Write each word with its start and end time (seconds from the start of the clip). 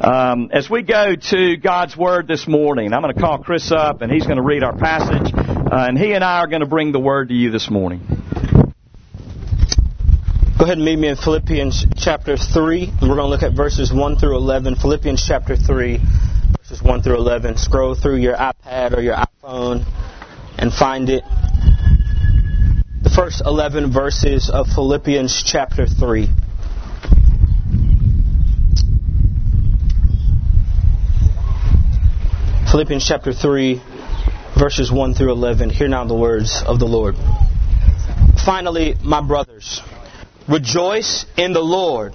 Um, 0.00 0.48
as 0.50 0.70
we 0.70 0.80
go 0.80 1.14
to 1.14 1.58
God's 1.58 1.94
Word 1.94 2.26
this 2.26 2.48
morning, 2.48 2.94
I'm 2.94 3.02
going 3.02 3.12
to 3.12 3.20
call 3.20 3.36
Chris 3.36 3.70
up 3.70 4.00
and 4.00 4.10
he's 4.10 4.24
going 4.24 4.38
to 4.38 4.42
read 4.42 4.64
our 4.64 4.74
passage, 4.74 5.30
uh, 5.34 5.86
and 5.88 5.98
he 5.98 6.14
and 6.14 6.24
I 6.24 6.38
are 6.38 6.46
going 6.46 6.62
to 6.62 6.66
bring 6.66 6.90
the 6.92 6.98
Word 6.98 7.28
to 7.28 7.34
you 7.34 7.50
this 7.50 7.70
morning. 7.70 8.00
Go 10.58 10.64
ahead 10.64 10.78
and 10.78 10.84
meet 10.86 10.98
me 10.98 11.08
in 11.08 11.16
Philippians 11.16 11.84
chapter 11.98 12.38
3, 12.38 12.92
we're 13.02 13.08
going 13.08 13.18
to 13.18 13.26
look 13.26 13.42
at 13.42 13.52
verses 13.52 13.92
1 13.92 14.16
through 14.16 14.38
11. 14.38 14.76
Philippians 14.76 15.22
chapter 15.28 15.54
3, 15.54 16.00
verses 16.56 16.82
1 16.82 17.02
through 17.02 17.16
11. 17.16 17.58
Scroll 17.58 17.94
through 17.94 18.16
your 18.16 18.36
iPad 18.36 18.96
or 18.96 19.02
your 19.02 19.16
iPhone 19.16 19.84
and 20.56 20.72
find 20.72 21.10
it. 21.10 21.24
The 23.02 23.12
first 23.14 23.42
11 23.44 23.92
verses 23.92 24.48
of 24.48 24.66
Philippians 24.66 25.42
chapter 25.44 25.86
3. 25.86 26.30
Philippians 32.70 33.04
chapter 33.04 33.32
3, 33.32 33.82
verses 34.56 34.92
1 34.92 35.14
through 35.14 35.32
11. 35.32 35.70
Hear 35.70 35.88
now 35.88 36.04
the 36.04 36.14
words 36.14 36.62
of 36.64 36.78
the 36.78 36.86
Lord. 36.86 37.16
Finally, 38.44 38.94
my 39.02 39.20
brothers, 39.20 39.82
rejoice 40.48 41.26
in 41.36 41.52
the 41.52 41.60
Lord. 41.60 42.12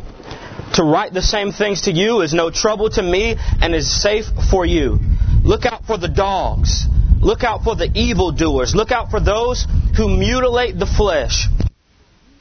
To 0.75 0.83
write 0.85 1.13
the 1.13 1.21
same 1.21 1.51
things 1.51 1.81
to 1.81 1.91
you 1.91 2.21
is 2.21 2.33
no 2.33 2.51
trouble 2.51 2.89
to 2.91 3.03
me 3.03 3.35
and 3.37 3.75
is 3.75 4.01
safe 4.01 4.27
for 4.49 4.65
you. 4.65 4.97
Look 5.43 5.65
out 5.65 5.83
for 5.83 5.97
the 5.97 6.07
dogs. 6.07 6.85
Look 7.19 7.43
out 7.43 7.63
for 7.63 7.75
the 7.75 7.91
evildoers. 7.93 8.73
Look 8.73 8.93
out 8.93 9.11
for 9.11 9.19
those 9.19 9.67
who 9.97 10.07
mutilate 10.07 10.79
the 10.79 10.85
flesh. 10.85 11.47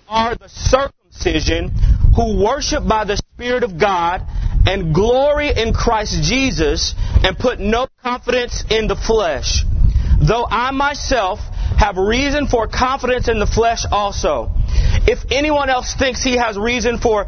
Are 0.08 0.36
the 0.36 0.48
circumcision 0.48 1.72
who 2.14 2.40
worship 2.44 2.86
by 2.86 3.06
the 3.06 3.16
Spirit 3.16 3.64
of 3.64 3.76
God 3.76 4.22
and 4.66 4.94
glory 4.94 5.50
in 5.54 5.72
Christ 5.72 6.22
Jesus 6.22 6.94
and 7.22 7.38
put 7.38 7.60
no 7.60 7.86
confidence 8.02 8.64
in 8.70 8.86
the 8.86 8.96
flesh. 8.96 9.64
Though 10.20 10.46
I 10.48 10.70
myself 10.70 11.40
have 11.78 11.96
reason 11.96 12.46
for 12.46 12.66
confidence 12.68 13.28
in 13.28 13.38
the 13.38 13.46
flesh 13.46 13.84
also. 13.90 14.50
If 15.06 15.30
anyone 15.30 15.68
else 15.68 15.94
thinks 15.94 16.22
he 16.22 16.36
has 16.36 16.56
reason 16.56 16.98
for 16.98 17.26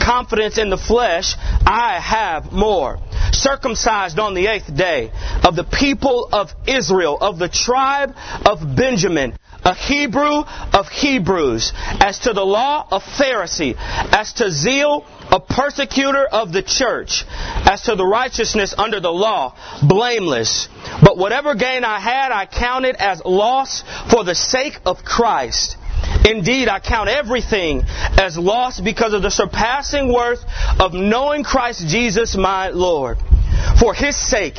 confidence 0.00 0.58
in 0.58 0.70
the 0.70 0.76
flesh, 0.76 1.34
I 1.66 1.98
have 2.00 2.52
more. 2.52 2.98
Circumcised 3.32 4.18
on 4.18 4.34
the 4.34 4.46
eighth 4.46 4.74
day 4.74 5.10
of 5.42 5.56
the 5.56 5.64
people 5.64 6.28
of 6.32 6.50
Israel, 6.66 7.18
of 7.20 7.38
the 7.38 7.48
tribe 7.48 8.14
of 8.44 8.76
Benjamin, 8.76 9.36
a 9.66 9.74
Hebrew 9.74 10.44
of 10.74 10.88
Hebrews, 10.88 11.72
as 12.00 12.20
to 12.20 12.32
the 12.32 12.44
law, 12.44 12.86
a 12.92 13.00
Pharisee, 13.00 13.74
as 13.76 14.32
to 14.34 14.48
zeal, 14.48 15.04
a 15.32 15.40
persecutor 15.40 16.24
of 16.24 16.52
the 16.52 16.62
church, 16.62 17.24
as 17.68 17.82
to 17.82 17.96
the 17.96 18.06
righteousness 18.06 18.74
under 18.78 19.00
the 19.00 19.10
law, 19.10 19.56
blameless. 19.82 20.68
But 21.02 21.18
whatever 21.18 21.56
gain 21.56 21.82
I 21.82 21.98
had, 21.98 22.30
I 22.30 22.46
counted 22.46 22.94
as 22.96 23.20
loss 23.24 23.82
for 24.08 24.22
the 24.22 24.36
sake 24.36 24.78
of 24.86 25.04
Christ. 25.04 25.76
Indeed, 26.24 26.68
I 26.68 26.78
count 26.78 27.08
everything 27.08 27.82
as 28.20 28.38
loss 28.38 28.78
because 28.78 29.14
of 29.14 29.22
the 29.22 29.30
surpassing 29.30 30.12
worth 30.12 30.44
of 30.78 30.92
knowing 30.92 31.42
Christ 31.42 31.88
Jesus 31.88 32.36
my 32.36 32.68
Lord. 32.68 33.18
For 33.80 33.94
his 33.94 34.16
sake, 34.16 34.58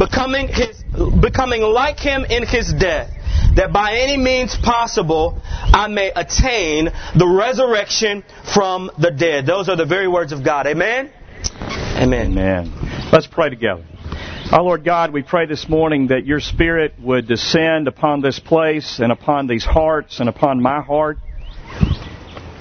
becoming, 0.00 0.48
his, 0.48 0.82
becoming 1.20 1.60
like 1.62 1.98
him 1.98 2.24
in 2.24 2.46
his 2.46 2.72
death, 2.72 3.10
that 3.54 3.72
by 3.72 3.98
any 3.98 4.16
means 4.16 4.56
possible 4.56 5.40
I 5.44 5.88
may 5.88 6.10
attain 6.10 6.86
the 7.16 7.28
resurrection 7.28 8.24
from 8.54 8.90
the 8.98 9.10
dead. 9.10 9.46
Those 9.46 9.68
are 9.68 9.76
the 9.76 9.86
very 9.86 10.08
words 10.08 10.32
of 10.32 10.42
God. 10.42 10.66
Amen? 10.66 11.12
Amen. 11.96 12.32
Amen. 12.32 13.10
Let's 13.12 13.26
pray 13.26 13.50
together. 13.50 13.84
Our 14.50 14.62
Lord 14.62 14.84
God, 14.84 15.12
we 15.12 15.22
pray 15.22 15.46
this 15.46 15.68
morning 15.68 16.08
that 16.08 16.26
your 16.26 16.40
Spirit 16.40 16.94
would 16.98 17.28
descend 17.28 17.86
upon 17.86 18.20
this 18.20 18.40
place 18.40 18.98
and 18.98 19.12
upon 19.12 19.46
these 19.46 19.64
hearts 19.64 20.18
and 20.18 20.28
upon 20.28 20.60
my 20.60 20.80
heart. 20.80 21.18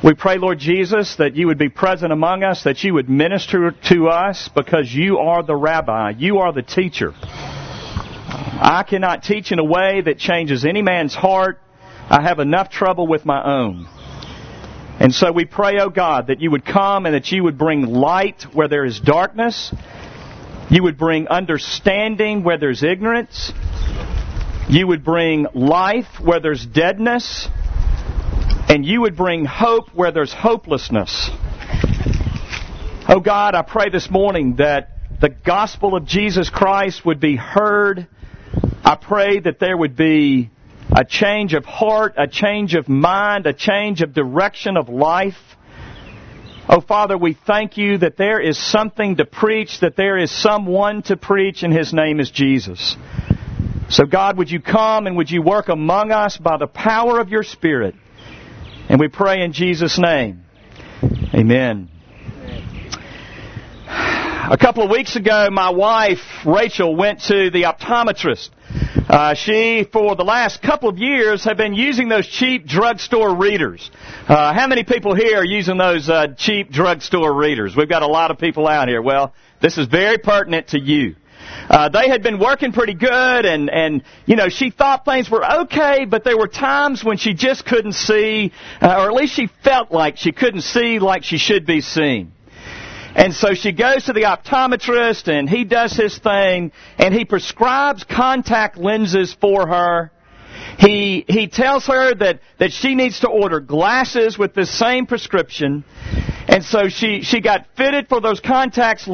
We 0.10 0.16
pray, 0.16 0.40
Lord 0.40 0.58
Jesus, 0.58 1.18
that 1.18 1.36
you 1.36 1.46
would 1.46 1.60
be 1.60 1.70
present 1.70 2.12
among 2.12 2.44
us, 2.44 2.64
that 2.64 2.84
you 2.84 2.96
would 2.96 3.08
minister 3.08 3.70
to 3.90 4.08
us 4.08 4.50
because 4.56 4.92
you 4.92 5.20
are 5.20 5.44
the 5.44 5.56
rabbi, 5.56 6.14
you 6.18 6.40
are 6.40 6.52
the 6.52 6.64
teacher. 6.64 7.14
I 7.14 8.84
cannot 8.90 9.22
teach 9.22 9.52
in 9.52 9.60
a 9.60 9.64
way 9.64 10.02
that 10.02 10.18
changes 10.18 10.66
any 10.66 10.82
man's 10.82 11.14
heart. 11.14 11.60
I 12.10 12.24
have 12.24 12.40
enough 12.40 12.72
trouble 12.72 13.06
with 13.06 13.24
my 13.24 13.40
own. 13.44 13.86
And 15.00 15.14
so 15.14 15.32
we 15.32 15.46
pray, 15.46 15.78
oh 15.80 15.92
God, 15.92 16.26
that 16.26 16.42
you 16.42 16.50
would 16.50 16.66
come 16.66 17.06
and 17.06 17.14
that 17.14 17.32
you 17.32 17.44
would 17.44 17.60
bring 17.60 17.84
light 17.84 18.48
where 18.52 18.68
there 18.68 18.86
is 18.86 19.00
darkness. 19.00 19.72
You 20.72 20.82
would 20.82 20.98
bring 20.98 21.28
understanding 21.28 22.44
where 22.44 22.58
there's 22.58 22.82
ignorance. 22.82 23.54
You 24.70 24.88
would 24.88 25.06
bring 25.06 25.46
life 25.54 26.20
where 26.20 26.40
there's 26.40 26.66
deadness 26.66 27.48
and 28.70 28.86
you 28.86 29.02
would 29.02 29.18
bring 29.18 29.46
hope 29.46 29.90
where 29.96 30.12
there's 30.12 30.32
hopelessness. 30.32 31.32
Oh 33.10 33.20
God, 33.20 33.56
I 33.56 33.64
pray 33.64 33.90
this 33.90 34.12
morning 34.12 34.58
that 34.58 34.92
the 35.20 35.30
gospel 35.30 35.96
of 35.96 36.06
Jesus 36.06 36.52
Christ 36.52 37.04
would 37.04 37.20
be 37.20 37.36
heard. 37.36 38.08
I 38.86 38.96
pray 38.96 39.40
that 39.40 39.60
there 39.60 39.76
would 39.76 39.96
be 39.96 40.52
a 40.96 41.04
change 41.04 41.56
of 41.56 41.66
heart, 41.66 42.14
a 42.18 42.28
change 42.28 42.76
of 42.76 42.88
mind, 42.88 43.48
a 43.48 43.54
change 43.54 44.02
of 44.04 44.14
direction 44.14 44.78
of 44.78 44.88
life. 44.88 45.34
Oh 46.70 46.82
Father, 46.82 47.18
we 47.18 47.34
thank 47.34 47.76
you 47.76 47.98
that 47.98 48.18
there 48.18 48.40
is 48.40 48.56
something 48.56 49.16
to 49.16 49.26
preach, 49.26 49.80
that 49.80 49.96
there 49.96 50.20
is 50.20 50.32
someone 50.32 51.02
to 51.04 51.18
preach, 51.18 51.64
and 51.64 51.74
His 51.74 51.92
name 51.92 52.20
is 52.20 52.30
Jesus. 52.30 52.96
So 53.90 54.06
God, 54.06 54.38
would 54.38 54.52
you 54.52 54.62
come 54.62 55.08
and 55.08 55.18
would 55.18 55.32
you 55.32 55.42
work 55.42 55.70
among 55.70 56.12
us 56.12 56.38
by 56.38 56.58
the 56.58 56.68
power 56.68 57.20
of 57.20 57.30
your 57.30 57.42
Spirit? 57.42 57.96
And 58.90 59.00
we 59.00 59.08
pray 59.08 59.44
in 59.44 59.54
Jesus' 59.54 60.00
name. 60.00 60.44
Amen. 61.34 61.90
A 63.88 64.58
couple 64.60 64.84
of 64.84 64.90
weeks 64.90 65.16
ago, 65.16 65.50
my 65.52 65.70
wife, 65.70 66.18
Rachel, 66.44 66.96
went 66.96 67.22
to 67.26 67.52
the 67.52 67.64
optometrist. 67.64 68.50
Uh, 69.08 69.36
she, 69.36 69.88
for 69.94 70.16
the 70.16 70.24
last 70.24 70.64
couple 70.64 70.90
of 70.90 70.98
years, 70.98 71.44
have 71.44 71.56
been 71.56 71.76
using 71.76 72.10
those 72.10 72.28
cheap 72.28 72.66
drugstore 72.66 73.36
readers. 73.36 73.92
Uh, 74.28 74.56
how 74.56 74.66
many 74.66 74.84
people 74.84 75.14
here 75.14 75.38
are 75.38 75.46
using 75.46 75.78
those 75.78 76.10
uh, 76.10 76.34
cheap 76.36 76.72
drugstore 76.72 77.32
readers? 77.32 77.76
We've 77.76 77.88
got 77.90 78.02
a 78.02 78.08
lot 78.08 78.32
of 78.32 78.40
people 78.40 78.68
out 78.68 78.88
here. 78.88 79.04
Well, 79.04 79.36
this 79.62 79.78
is 79.78 79.86
very 79.86 80.18
pertinent 80.18 80.70
to 80.70 80.80
you 80.80 81.16
uh, 81.70 81.90
they 81.90 82.10
had 82.10 82.24
been 82.24 82.40
working 82.40 82.72
pretty 82.72 82.94
good 82.94 83.46
and, 83.46 83.70
and, 83.70 84.04
you 84.26 84.36
know, 84.36 84.50
she 84.50 84.72
thought 84.72 85.06
things 85.06 85.30
were 85.30 85.46
okay, 85.62 86.06
but 86.06 86.24
there 86.24 86.38
were 86.38 86.48
times 86.48 87.04
when 87.04 87.18
she 87.18 87.34
just 87.34 87.66
couldn't 87.66 87.94
see, 87.94 88.52
uh, 88.82 88.96
or 89.00 89.10
at 89.10 89.14
least 89.14 89.34
she 89.34 89.48
felt 89.64 89.92
like 89.92 90.18
she 90.18 90.32
couldn't 90.32 90.62
see 90.62 91.00
like 91.00 91.24
she 91.24 91.38
should 91.38 91.66
be 91.66 91.82
seen. 91.82 92.32
And 93.16 93.34
so 93.34 93.54
she 93.54 93.72
goes 93.72 94.06
to 94.06 94.14
the 94.14 94.24
optometrist 94.24 95.28
and 95.28 95.50
he 95.50 95.64
does 95.64 95.94
his 95.94 96.18
thing 96.18 96.72
and 96.98 97.14
he 97.14 97.26
prescribes 97.26 98.04
contact 98.04 98.78
lenses 98.78 99.36
for 99.40 99.68
her. 99.68 100.12
He, 100.78 101.26
he 101.28 101.48
tells 101.48 101.86
her 101.88 102.14
that, 102.16 102.40
that 102.60 102.72
she 102.72 102.96
needs 102.96 103.22
to 103.22 103.28
order 103.28 103.60
glasses 103.60 104.38
with 104.38 104.54
the 104.54 104.66
same 104.66 105.06
prescription. 105.06 105.84
And 106.48 106.64
so 106.64 106.88
she, 106.88 107.22
she 107.22 107.42
got 107.42 107.66
fitted 107.76 108.08
for 108.08 108.22
those 108.22 108.40
contacts, 108.40 109.08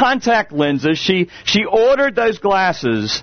contact 0.00 0.50
lenses. 0.52 0.98
She, 0.98 1.28
she 1.44 1.64
ordered 1.64 2.16
those 2.16 2.38
glasses. 2.38 3.22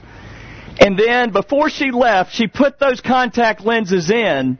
And 0.80 0.98
then 0.98 1.32
before 1.32 1.70
she 1.70 1.92
left, 1.92 2.34
she 2.34 2.48
put 2.48 2.80
those 2.80 3.02
contact 3.02 3.66
lenses 3.66 4.12
in 4.12 4.60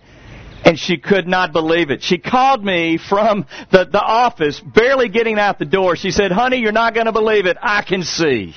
and 0.66 0.78
she 0.78 0.98
could 0.98 1.28
not 1.28 1.54
believe 1.54 1.92
it. 1.92 2.04
She 2.04 2.18
called 2.18 2.64
me 2.64 2.98
from 2.98 3.46
the, 3.72 3.86
the 3.86 4.02
office, 4.02 4.60
barely 4.60 5.10
getting 5.10 5.40
out 5.40 5.60
the 5.60 5.66
door. 5.66 5.96
She 5.96 6.12
said, 6.12 6.32
honey, 6.32 6.58
you're 6.58 6.72
not 6.72 6.94
going 6.94 7.06
to 7.06 7.12
believe 7.12 7.46
it. 7.46 7.58
I 7.62 7.84
can 7.84 8.04
see. 8.04 8.54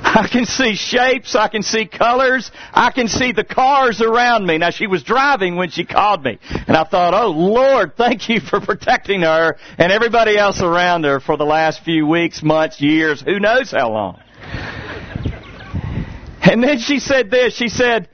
I 0.00 0.28
can 0.30 0.44
see 0.44 0.74
shapes. 0.74 1.34
I 1.34 1.48
can 1.48 1.62
see 1.62 1.86
colors. 1.86 2.50
I 2.72 2.90
can 2.90 3.08
see 3.08 3.32
the 3.32 3.44
cars 3.44 4.00
around 4.00 4.46
me. 4.46 4.58
Now, 4.58 4.70
she 4.70 4.86
was 4.86 5.02
driving 5.02 5.56
when 5.56 5.70
she 5.70 5.84
called 5.84 6.22
me. 6.22 6.38
And 6.50 6.76
I 6.76 6.84
thought, 6.84 7.14
oh, 7.14 7.30
Lord, 7.30 7.96
thank 7.96 8.28
you 8.28 8.40
for 8.40 8.60
protecting 8.60 9.22
her 9.22 9.56
and 9.78 9.92
everybody 9.92 10.36
else 10.36 10.60
around 10.60 11.04
her 11.04 11.20
for 11.20 11.36
the 11.36 11.44
last 11.44 11.82
few 11.84 12.06
weeks, 12.06 12.42
months, 12.42 12.80
years, 12.80 13.20
who 13.20 13.38
knows 13.38 13.70
how 13.70 13.90
long. 13.90 14.20
And 16.42 16.62
then 16.62 16.78
she 16.78 16.98
said 16.98 17.30
this. 17.30 17.54
She 17.54 17.68
said, 17.68 18.08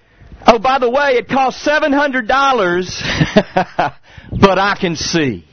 Oh, 0.47 0.59
by 0.59 0.79
the 0.79 0.91
way, 0.91 1.15
it 1.15 1.29
cost 1.29 1.65
$700, 1.67 2.29
but 4.41 4.59
I 4.59 4.77
can 4.79 4.97
see. 4.97 5.47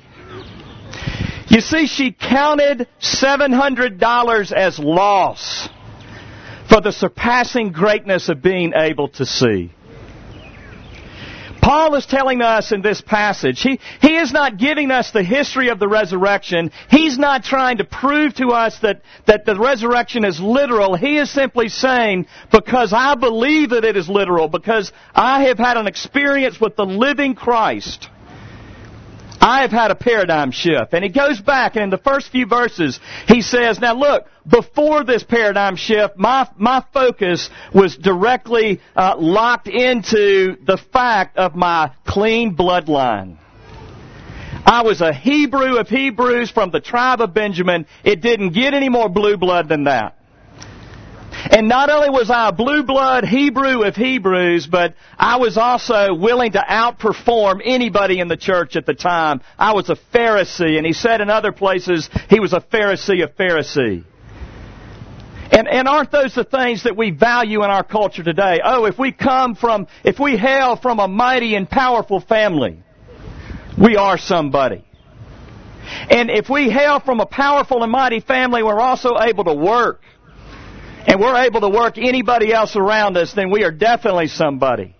You 1.47 1.61
see, 1.61 1.87
she 1.87 2.11
counted 2.11 2.87
$700 3.01 4.51
as 4.51 4.79
loss 4.79 5.69
for 6.69 6.81
the 6.81 6.91
surpassing 6.91 7.71
greatness 7.71 8.29
of 8.29 8.41
being 8.41 8.73
able 8.75 9.09
to 9.09 9.25
see. 9.25 9.71
Paul 11.71 11.95
is 11.95 12.05
telling 12.05 12.41
us 12.41 12.73
in 12.73 12.81
this 12.81 12.99
passage, 12.99 13.61
he, 13.61 13.79
he 14.01 14.17
is 14.17 14.33
not 14.33 14.57
giving 14.57 14.91
us 14.91 15.11
the 15.11 15.23
history 15.23 15.69
of 15.69 15.79
the 15.79 15.87
resurrection. 15.87 16.69
He's 16.89 17.17
not 17.17 17.45
trying 17.45 17.77
to 17.77 17.85
prove 17.85 18.35
to 18.35 18.47
us 18.49 18.77
that, 18.79 19.03
that 19.25 19.45
the 19.45 19.57
resurrection 19.57 20.25
is 20.25 20.37
literal. 20.41 20.97
He 20.97 21.17
is 21.17 21.31
simply 21.31 21.69
saying, 21.69 22.27
because 22.51 22.91
I 22.91 23.15
believe 23.15 23.69
that 23.69 23.85
it 23.85 23.95
is 23.95 24.09
literal, 24.09 24.49
because 24.49 24.91
I 25.15 25.43
have 25.43 25.57
had 25.57 25.77
an 25.77 25.87
experience 25.87 26.59
with 26.59 26.75
the 26.75 26.85
living 26.85 27.35
Christ, 27.35 28.09
I 29.41 29.61
have 29.61 29.71
had 29.71 29.89
a 29.89 29.95
paradigm 29.95 30.51
shift. 30.51 30.93
And 30.93 31.03
he 31.03 31.09
goes 31.09 31.41
back, 31.41 31.75
and 31.75 31.83
in 31.83 31.89
the 31.89 31.97
first 31.97 32.31
few 32.31 32.45
verses, 32.45 32.99
he 33.27 33.41
says, 33.41 33.79
now 33.79 33.95
look, 33.95 34.25
before 34.47 35.03
this 35.03 35.23
paradigm 35.23 35.75
shift, 35.75 36.15
my, 36.15 36.47
my 36.57 36.85
focus 36.93 37.49
was 37.73 37.97
directly 37.97 38.79
uh, 38.95 39.15
locked 39.17 39.67
into 39.67 40.57
the 40.63 40.77
fact 40.93 41.37
of 41.37 41.55
my 41.55 41.91
clean 42.05 42.55
bloodline. 42.55 43.37
I 44.63 44.83
was 44.83 45.01
a 45.01 45.11
Hebrew 45.11 45.77
of 45.77 45.89
Hebrews 45.89 46.51
from 46.51 46.69
the 46.69 46.79
tribe 46.79 47.19
of 47.19 47.33
Benjamin. 47.33 47.87
It 48.03 48.21
didn't 48.21 48.51
get 48.51 48.75
any 48.75 48.89
more 48.89 49.09
blue 49.09 49.37
blood 49.37 49.67
than 49.67 49.85
that. 49.85 50.17
And 51.49 51.67
not 51.67 51.89
only 51.89 52.09
was 52.09 52.29
I 52.29 52.49
a 52.49 52.51
blue 52.51 52.83
blood 52.83 53.25
Hebrew 53.25 53.83
of 53.83 53.95
Hebrews, 53.95 54.67
but 54.67 54.95
I 55.17 55.37
was 55.37 55.57
also 55.57 56.13
willing 56.13 56.51
to 56.51 56.59
outperform 56.59 57.61
anybody 57.63 58.19
in 58.19 58.27
the 58.27 58.37
church 58.37 58.75
at 58.75 58.85
the 58.85 58.93
time. 58.93 59.41
I 59.57 59.73
was 59.73 59.89
a 59.89 59.95
Pharisee, 60.13 60.77
and 60.77 60.85
he 60.85 60.93
said 60.93 61.21
in 61.21 61.29
other 61.29 61.51
places 61.51 62.09
he 62.29 62.39
was 62.39 62.53
a 62.53 62.61
Pharisee 62.61 63.23
of 63.23 63.35
Pharisee. 63.35 64.03
And, 65.51 65.67
and 65.67 65.87
aren't 65.87 66.11
those 66.11 66.33
the 66.33 66.45
things 66.45 66.83
that 66.83 66.95
we 66.95 67.11
value 67.11 67.63
in 67.63 67.69
our 67.69 67.83
culture 67.83 68.23
today? 68.23 68.61
Oh, 68.63 68.85
if 68.85 68.97
we 68.97 69.11
come 69.11 69.55
from, 69.55 69.87
if 70.03 70.17
we 70.17 70.37
hail 70.37 70.77
from 70.77 70.99
a 70.99 71.07
mighty 71.07 71.55
and 71.55 71.69
powerful 71.69 72.21
family, 72.21 72.81
we 73.77 73.97
are 73.97 74.17
somebody. 74.17 74.85
And 76.09 76.29
if 76.29 76.49
we 76.49 76.69
hail 76.69 76.99
from 76.99 77.19
a 77.19 77.25
powerful 77.25 77.83
and 77.83 77.91
mighty 77.91 78.21
family, 78.21 78.63
we're 78.63 78.79
also 78.79 79.17
able 79.19 79.43
to 79.45 79.53
work 79.53 80.01
and 81.07 81.19
we're 81.19 81.43
able 81.45 81.61
to 81.61 81.69
work 81.69 81.97
anybody 81.97 82.53
else 82.53 82.75
around 82.75 83.17
us, 83.17 83.33
then 83.33 83.51
we 83.51 83.63
are 83.63 83.71
definitely 83.71 84.27
somebody. 84.27 84.95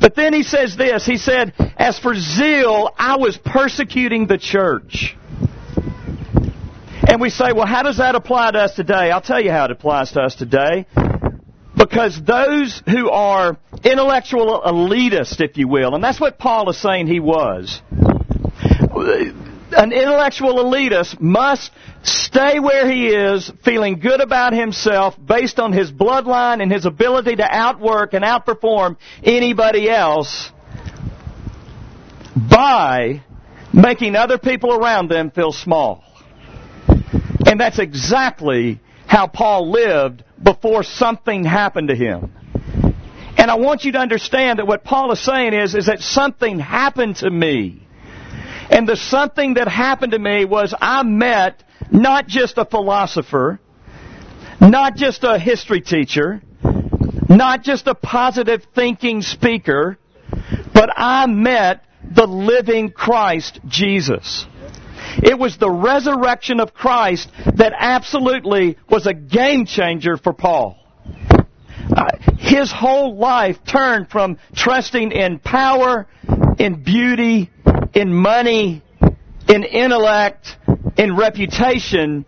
But 0.00 0.14
then 0.14 0.32
he 0.32 0.42
says 0.42 0.76
this, 0.76 1.04
he 1.04 1.16
said, 1.16 1.52
as 1.76 1.98
for 1.98 2.14
zeal, 2.14 2.90
I 2.96 3.16
was 3.16 3.36
persecuting 3.36 4.26
the 4.26 4.38
church. 4.38 5.16
And 7.08 7.20
we 7.20 7.30
say, 7.30 7.52
well, 7.52 7.66
how 7.66 7.82
does 7.82 7.98
that 7.98 8.14
apply 8.14 8.52
to 8.52 8.58
us 8.58 8.74
today? 8.74 9.10
I'll 9.10 9.20
tell 9.20 9.42
you 9.42 9.50
how 9.50 9.64
it 9.64 9.70
applies 9.70 10.12
to 10.12 10.20
us 10.20 10.34
today. 10.36 10.86
Because 11.76 12.20
those 12.22 12.82
who 12.86 13.10
are 13.10 13.56
intellectual 13.82 14.62
elitist, 14.64 15.40
if 15.40 15.56
you 15.56 15.66
will, 15.66 15.94
and 15.94 16.04
that's 16.04 16.20
what 16.20 16.38
Paul 16.38 16.68
is 16.68 16.80
saying 16.80 17.06
he 17.06 17.20
was, 17.20 17.80
an 19.72 19.92
intellectual 19.92 20.56
elitist 20.56 21.20
must 21.20 21.70
stay 22.02 22.58
where 22.58 22.90
he 22.90 23.08
is, 23.08 23.50
feeling 23.64 23.98
good 23.98 24.20
about 24.20 24.52
himself 24.52 25.14
based 25.22 25.58
on 25.58 25.72
his 25.72 25.90
bloodline 25.90 26.62
and 26.62 26.72
his 26.72 26.86
ability 26.86 27.36
to 27.36 27.44
outwork 27.44 28.14
and 28.14 28.24
outperform 28.24 28.96
anybody 29.22 29.88
else 29.88 30.50
by 32.34 33.22
making 33.72 34.16
other 34.16 34.38
people 34.38 34.72
around 34.72 35.08
them 35.08 35.30
feel 35.30 35.52
small. 35.52 36.04
And 37.46 37.58
that's 37.58 37.78
exactly 37.78 38.80
how 39.06 39.26
Paul 39.26 39.70
lived 39.70 40.24
before 40.42 40.82
something 40.82 41.44
happened 41.44 41.88
to 41.88 41.94
him. 41.94 42.32
And 43.36 43.50
I 43.50 43.56
want 43.56 43.84
you 43.84 43.92
to 43.92 43.98
understand 43.98 44.58
that 44.58 44.66
what 44.66 44.84
Paul 44.84 45.12
is 45.12 45.24
saying 45.24 45.54
is, 45.54 45.74
is 45.74 45.86
that 45.86 46.00
something 46.00 46.58
happened 46.58 47.16
to 47.16 47.30
me. 47.30 47.86
And 48.70 48.88
the 48.88 48.96
something 48.96 49.54
that 49.54 49.68
happened 49.68 50.12
to 50.12 50.18
me 50.18 50.44
was 50.44 50.72
I 50.80 51.02
met 51.02 51.62
not 51.90 52.28
just 52.28 52.56
a 52.56 52.64
philosopher, 52.64 53.60
not 54.60 54.94
just 54.94 55.24
a 55.24 55.38
history 55.38 55.80
teacher, 55.80 56.40
not 57.28 57.62
just 57.62 57.88
a 57.88 57.94
positive 57.94 58.66
thinking 58.74 59.22
speaker, 59.22 59.98
but 60.72 60.90
I 60.96 61.26
met 61.26 61.84
the 62.08 62.26
living 62.26 62.90
Christ 62.90 63.60
Jesus. 63.66 64.46
It 65.22 65.38
was 65.38 65.58
the 65.58 65.70
resurrection 65.70 66.60
of 66.60 66.72
Christ 66.72 67.28
that 67.56 67.72
absolutely 67.76 68.78
was 68.88 69.06
a 69.06 69.14
game 69.14 69.66
changer 69.66 70.16
for 70.16 70.32
Paul. 70.32 70.76
Uh, 71.96 72.04
his 72.38 72.70
whole 72.70 73.16
life 73.16 73.58
turned 73.66 74.08
from 74.10 74.38
trusting 74.54 75.10
in 75.10 75.40
power, 75.40 76.06
in 76.58 76.82
beauty, 76.84 77.50
in 77.94 78.12
money, 78.12 78.82
in 79.48 79.64
intellect, 79.64 80.56
in 80.96 81.16
reputation, 81.16 82.24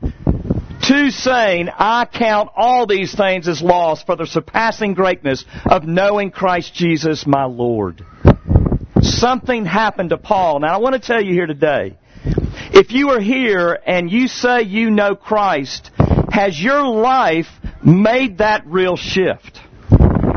to 0.82 1.10
saying, 1.10 1.68
I 1.70 2.06
count 2.06 2.50
all 2.56 2.86
these 2.86 3.14
things 3.14 3.46
as 3.46 3.62
loss 3.62 4.02
for 4.02 4.16
the 4.16 4.26
surpassing 4.26 4.94
greatness 4.94 5.44
of 5.64 5.84
knowing 5.84 6.30
Christ 6.32 6.74
Jesus 6.74 7.24
my 7.26 7.44
Lord. 7.44 8.04
Something 9.00 9.64
happened 9.64 10.10
to 10.10 10.18
Paul. 10.18 10.60
Now 10.60 10.74
I 10.74 10.78
want 10.78 10.94
to 10.94 11.00
tell 11.00 11.22
you 11.22 11.32
here 11.32 11.46
today, 11.46 11.96
if 12.72 12.90
you 12.90 13.10
are 13.10 13.20
here 13.20 13.78
and 13.86 14.10
you 14.10 14.26
say 14.26 14.62
you 14.62 14.90
know 14.90 15.14
Christ, 15.14 15.90
has 16.30 16.60
your 16.60 16.82
life 16.82 17.46
made 17.84 18.38
that 18.38 18.66
real 18.66 18.96
shift? 18.96 19.60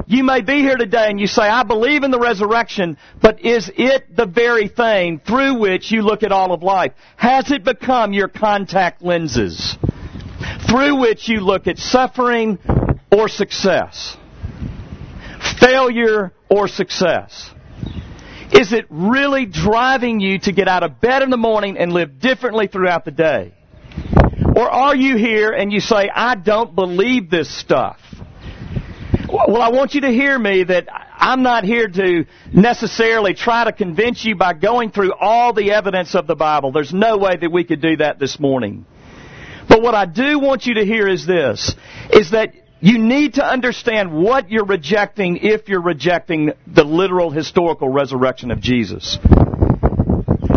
You 0.08 0.24
may 0.24 0.42
be 0.42 0.60
here 0.60 0.76
today 0.76 1.08
and 1.10 1.20
you 1.20 1.26
say, 1.26 1.42
I 1.42 1.64
believe 1.64 2.04
in 2.04 2.12
the 2.12 2.20
resurrection, 2.20 2.98
but 3.22 3.44
is 3.44 3.72
it 3.76 4.16
the 4.16 4.28
very 4.28 4.68
thing 4.68 5.20
through 5.20 5.60
which 5.60 5.92
you 5.92 6.04
look 6.04 6.22
at 6.22 6.32
all 6.32 6.54
of 6.54 6.62
life? 6.62 6.92
Has 7.16 7.50
it 7.50 7.64
become 7.64 8.14
your 8.14 8.28
contact 8.28 9.02
lenses 9.02 9.78
through 10.70 11.00
which 11.00 11.28
you 11.28 11.40
look 11.40 11.66
at 11.66 11.80
suffering 11.80 12.60
or 13.12 13.28
success? 13.28 14.16
Failure 15.60 16.32
or 16.50 16.68
success? 16.68 17.52
Is 18.52 18.74
it 18.74 18.86
really 18.92 19.48
driving 19.48 20.20
you 20.20 20.38
to 20.40 20.52
get 20.52 20.68
out 20.68 20.84
of 20.84 21.02
bed 21.02 21.24
in 21.24 21.32
the 21.32 21.38
morning 21.38 21.80
and 21.80 21.92
live 21.92 22.20
differently 22.20 22.68
throughout 22.68 23.06
the 23.06 23.12
day? 23.12 23.54
Or 24.56 24.70
are 24.70 24.96
you 24.96 25.18
here 25.18 25.52
and 25.52 25.74
you 25.74 25.80
say, 25.80 26.10
I 26.14 26.36
don't 26.36 26.76
believe 26.76 27.32
this 27.32 27.54
stuff? 27.54 28.00
Well, 29.28 29.62
I 29.62 29.70
want 29.70 29.94
you 29.94 30.02
to 30.02 30.10
hear 30.10 30.38
me 30.38 30.64
that 30.64 30.88
I'm 31.18 31.42
not 31.42 31.64
here 31.64 31.88
to 31.88 32.26
necessarily 32.54 33.34
try 33.34 33.66
to 33.66 33.72
convince 33.72 34.24
you 34.24 34.36
by 34.36 34.54
going 34.54 34.92
through 34.92 35.14
all 35.14 35.54
the 35.54 35.72
evidence 35.72 36.16
of 36.16 36.28
the 36.28 36.36
Bible. 36.36 36.72
There's 36.72 36.94
no 36.94 37.18
way 37.18 37.36
that 37.36 37.52
we 37.52 37.64
could 37.64 37.82
do 37.82 37.98
that 37.98 38.20
this 38.20 38.40
morning. 38.40 38.86
But 39.68 39.82
what 39.82 39.96
I 39.96 40.06
do 40.06 40.40
want 40.40 40.66
you 40.66 40.76
to 40.76 40.86
hear 40.86 41.08
is 41.08 41.26
this, 41.26 41.76
is 42.12 42.32
that 42.32 42.54
you 42.82 43.00
need 43.00 43.36
to 43.36 43.46
understand 43.46 44.14
what 44.14 44.52
you're 44.52 44.66
rejecting 44.66 45.38
if 45.38 45.70
you're 45.70 45.82
rejecting 45.82 46.52
the 46.68 46.84
literal 46.84 47.32
historical 47.32 47.90
resurrection 47.90 48.52
of 48.52 48.60
Jesus. 48.60 49.18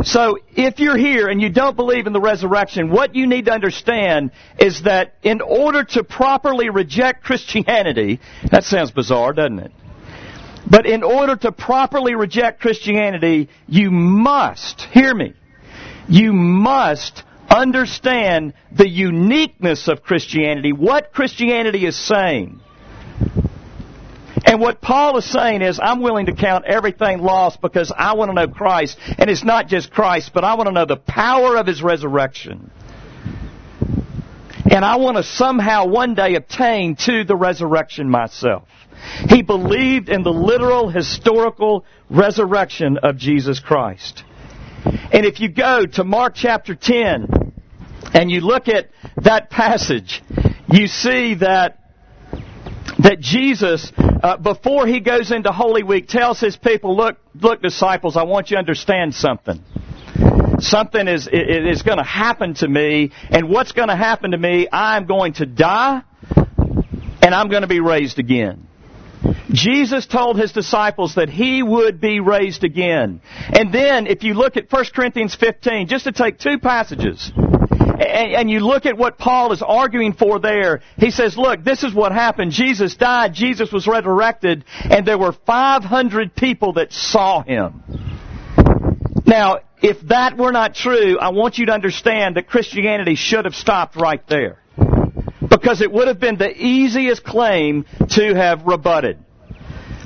So 0.08 0.38
if 0.56 0.80
you're 0.80 0.96
here 0.96 1.28
and 1.28 1.38
you 1.38 1.50
don't 1.50 1.76
believe 1.76 2.06
in 2.06 2.14
the 2.14 2.20
resurrection, 2.20 2.88
what 2.88 3.14
you 3.14 3.26
need 3.26 3.44
to 3.44 3.52
understand 3.52 4.30
is 4.58 4.84
that 4.84 5.12
in 5.22 5.42
order 5.42 5.84
to 5.84 6.02
properly 6.02 6.70
reject 6.70 7.24
Christianity, 7.24 8.18
that 8.50 8.64
sounds 8.64 8.90
bizarre, 8.90 9.34
doesn't 9.34 9.58
it? 9.58 9.72
But 10.68 10.86
in 10.86 11.02
order 11.02 11.36
to 11.36 11.52
properly 11.52 12.14
reject 12.14 12.62
Christianity, 12.62 13.50
you 13.66 13.90
must, 13.90 14.80
hear 14.80 15.14
me, 15.14 15.34
you 16.08 16.32
must 16.32 17.22
understand 17.50 18.54
the 18.72 18.88
uniqueness 18.88 19.88
of 19.88 20.02
Christianity, 20.02 20.72
what 20.72 21.12
Christianity 21.12 21.84
is 21.84 21.98
saying. 21.98 22.60
And 24.44 24.60
what 24.60 24.80
Paul 24.80 25.18
is 25.18 25.30
saying 25.30 25.62
is, 25.62 25.80
I'm 25.82 26.00
willing 26.00 26.26
to 26.26 26.34
count 26.34 26.64
everything 26.66 27.20
lost 27.20 27.60
because 27.60 27.92
I 27.96 28.14
want 28.14 28.30
to 28.30 28.34
know 28.34 28.48
Christ. 28.48 28.98
And 29.18 29.30
it's 29.30 29.44
not 29.44 29.68
just 29.68 29.90
Christ, 29.90 30.32
but 30.34 30.44
I 30.44 30.54
want 30.54 30.68
to 30.68 30.72
know 30.72 30.86
the 30.86 30.96
power 30.96 31.56
of 31.56 31.66
His 31.66 31.82
resurrection. 31.82 32.70
And 34.70 34.84
I 34.84 34.96
want 34.96 35.16
to 35.16 35.22
somehow 35.22 35.86
one 35.86 36.14
day 36.14 36.34
obtain 36.34 36.96
to 36.96 37.24
the 37.24 37.34
resurrection 37.34 38.08
myself. 38.08 38.68
He 39.28 39.42
believed 39.42 40.08
in 40.08 40.22
the 40.22 40.32
literal 40.32 40.90
historical 40.90 41.84
resurrection 42.10 42.98
of 43.02 43.16
Jesus 43.16 43.60
Christ. 43.60 44.24
And 44.84 45.24
if 45.24 45.40
you 45.40 45.48
go 45.48 45.86
to 45.86 46.04
Mark 46.04 46.34
chapter 46.34 46.74
10 46.74 47.52
and 48.12 48.30
you 48.30 48.40
look 48.40 48.68
at 48.68 48.90
that 49.22 49.50
passage, 49.50 50.22
you 50.70 50.86
see 50.86 51.34
that 51.36 51.78
that 52.98 53.20
Jesus, 53.20 53.92
uh, 53.96 54.36
before 54.36 54.86
he 54.86 55.00
goes 55.00 55.30
into 55.30 55.52
Holy 55.52 55.82
Week, 55.82 56.08
tells 56.08 56.40
his 56.40 56.56
people, 56.56 56.96
look, 56.96 57.16
look, 57.34 57.62
disciples, 57.62 58.16
I 58.16 58.24
want 58.24 58.50
you 58.50 58.56
to 58.56 58.58
understand 58.58 59.14
something. 59.14 59.62
Something 60.58 61.06
is, 61.06 61.28
is 61.30 61.82
going 61.82 61.98
to 61.98 62.04
happen 62.04 62.54
to 62.54 62.68
me, 62.68 63.12
and 63.30 63.48
what's 63.48 63.72
going 63.72 63.88
to 63.88 63.96
happen 63.96 64.32
to 64.32 64.38
me, 64.38 64.68
I'm 64.72 65.06
going 65.06 65.34
to 65.34 65.46
die, 65.46 66.02
and 67.22 67.34
I'm 67.34 67.48
going 67.48 67.62
to 67.62 67.68
be 67.68 67.80
raised 67.80 68.18
again. 68.18 68.66
Jesus 69.50 70.06
told 70.06 70.38
his 70.38 70.52
disciples 70.52 71.14
that 71.14 71.28
he 71.28 71.62
would 71.62 72.00
be 72.00 72.20
raised 72.20 72.64
again. 72.64 73.20
And 73.48 73.72
then, 73.72 74.06
if 74.06 74.22
you 74.22 74.34
look 74.34 74.56
at 74.56 74.70
1 74.70 74.84
Corinthians 74.94 75.34
15, 75.34 75.88
just 75.88 76.04
to 76.04 76.12
take 76.12 76.38
two 76.38 76.58
passages, 76.58 77.32
and, 77.98 78.50
you 78.50 78.60
look 78.60 78.86
at 78.86 78.96
what 78.96 79.18
Paul 79.18 79.52
is 79.52 79.62
arguing 79.62 80.12
for 80.12 80.38
there, 80.38 80.82
he 80.96 81.10
says, 81.10 81.36
look, 81.36 81.64
this 81.64 81.82
is 81.82 81.92
what 81.92 82.12
happened. 82.12 82.52
Jesus 82.52 82.94
died, 82.96 83.34
Jesus 83.34 83.72
was 83.72 83.86
resurrected, 83.86 84.64
and 84.82 85.06
there 85.06 85.18
were 85.18 85.32
500 85.32 86.34
people 86.34 86.74
that 86.74 86.92
saw 86.92 87.42
him. 87.42 87.82
Now, 89.26 89.58
if 89.82 90.00
that 90.08 90.36
were 90.36 90.52
not 90.52 90.74
true, 90.74 91.18
I 91.18 91.30
want 91.30 91.58
you 91.58 91.66
to 91.66 91.72
understand 91.72 92.36
that 92.36 92.46
Christianity 92.46 93.14
should 93.14 93.44
have 93.44 93.54
stopped 93.54 93.96
right 93.96 94.26
there. 94.28 94.58
Because 95.48 95.80
it 95.80 95.90
would 95.90 96.08
have 96.08 96.20
been 96.20 96.36
the 96.36 96.50
easiest 96.50 97.24
claim 97.24 97.84
to 98.10 98.34
have 98.34 98.64
rebutted. 98.66 99.18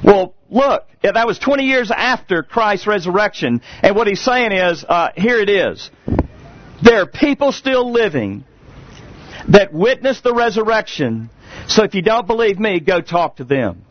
Well, 0.05 0.35
look, 0.51 0.87
that 1.03 1.27
was 1.27 1.39
20 1.39 1.65
years 1.65 1.91
after 1.91 2.43
Christ's 2.43 2.87
resurrection, 2.87 3.61
and 3.83 3.97
what 3.97 4.07
he's 4.07 4.21
saying 4.21 4.53
is, 4.53 4.85
uh, 4.89 5.11
here 5.17 5.39
it 5.39 5.49
is. 5.49 5.91
There 6.83 7.01
are 7.01 7.07
people 7.07 7.53
still 7.53 7.93
living 7.93 8.45
that 9.49 9.73
witnessed 9.73 10.23
the 10.23 10.35
resurrection, 10.35 11.31
so 11.67 11.85
if 11.85 11.95
you 11.95 12.03
don't 12.03 12.27
believe 12.27 12.59
me, 12.59 12.81
go 12.81 13.01
talk 13.01 13.37
to 13.37 13.45
them. 13.45 13.85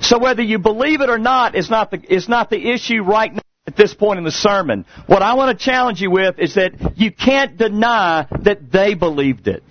So 0.00 0.18
whether 0.18 0.42
you 0.42 0.58
believe 0.58 1.00
it 1.00 1.08
or 1.08 1.18
not 1.18 1.54
is 1.54 1.70
not 1.70 1.90
the, 1.90 2.00
is 2.12 2.28
not 2.28 2.50
the 2.50 2.72
issue 2.72 3.02
right 3.02 3.32
now 3.32 3.40
at 3.66 3.76
this 3.76 3.94
point 3.94 4.18
in 4.18 4.24
the 4.24 4.30
sermon. 4.30 4.84
What 5.06 5.22
I 5.22 5.34
want 5.34 5.58
to 5.58 5.64
challenge 5.64 6.00
you 6.00 6.10
with 6.10 6.38
is 6.38 6.54
that 6.54 6.98
you 6.98 7.10
can't 7.10 7.56
deny 7.56 8.26
that 8.42 8.70
they 8.70 8.94
believed 8.94 9.48
it. 9.48 9.62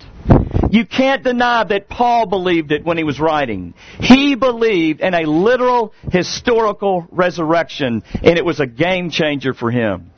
You 0.70 0.84
can't 0.86 1.22
deny 1.22 1.62
that 1.62 1.88
Paul 1.88 2.26
believed 2.26 2.72
it 2.72 2.84
when 2.84 2.96
he 2.96 3.04
was 3.04 3.20
writing. 3.20 3.74
He 4.00 4.34
believed 4.34 5.00
in 5.00 5.14
a 5.14 5.22
literal 5.22 5.92
historical 6.10 7.06
resurrection, 7.12 8.02
and 8.14 8.36
it 8.36 8.44
was 8.44 8.58
a 8.58 8.66
game 8.66 9.10
changer 9.10 9.54
for 9.54 9.70
him. 9.70 10.10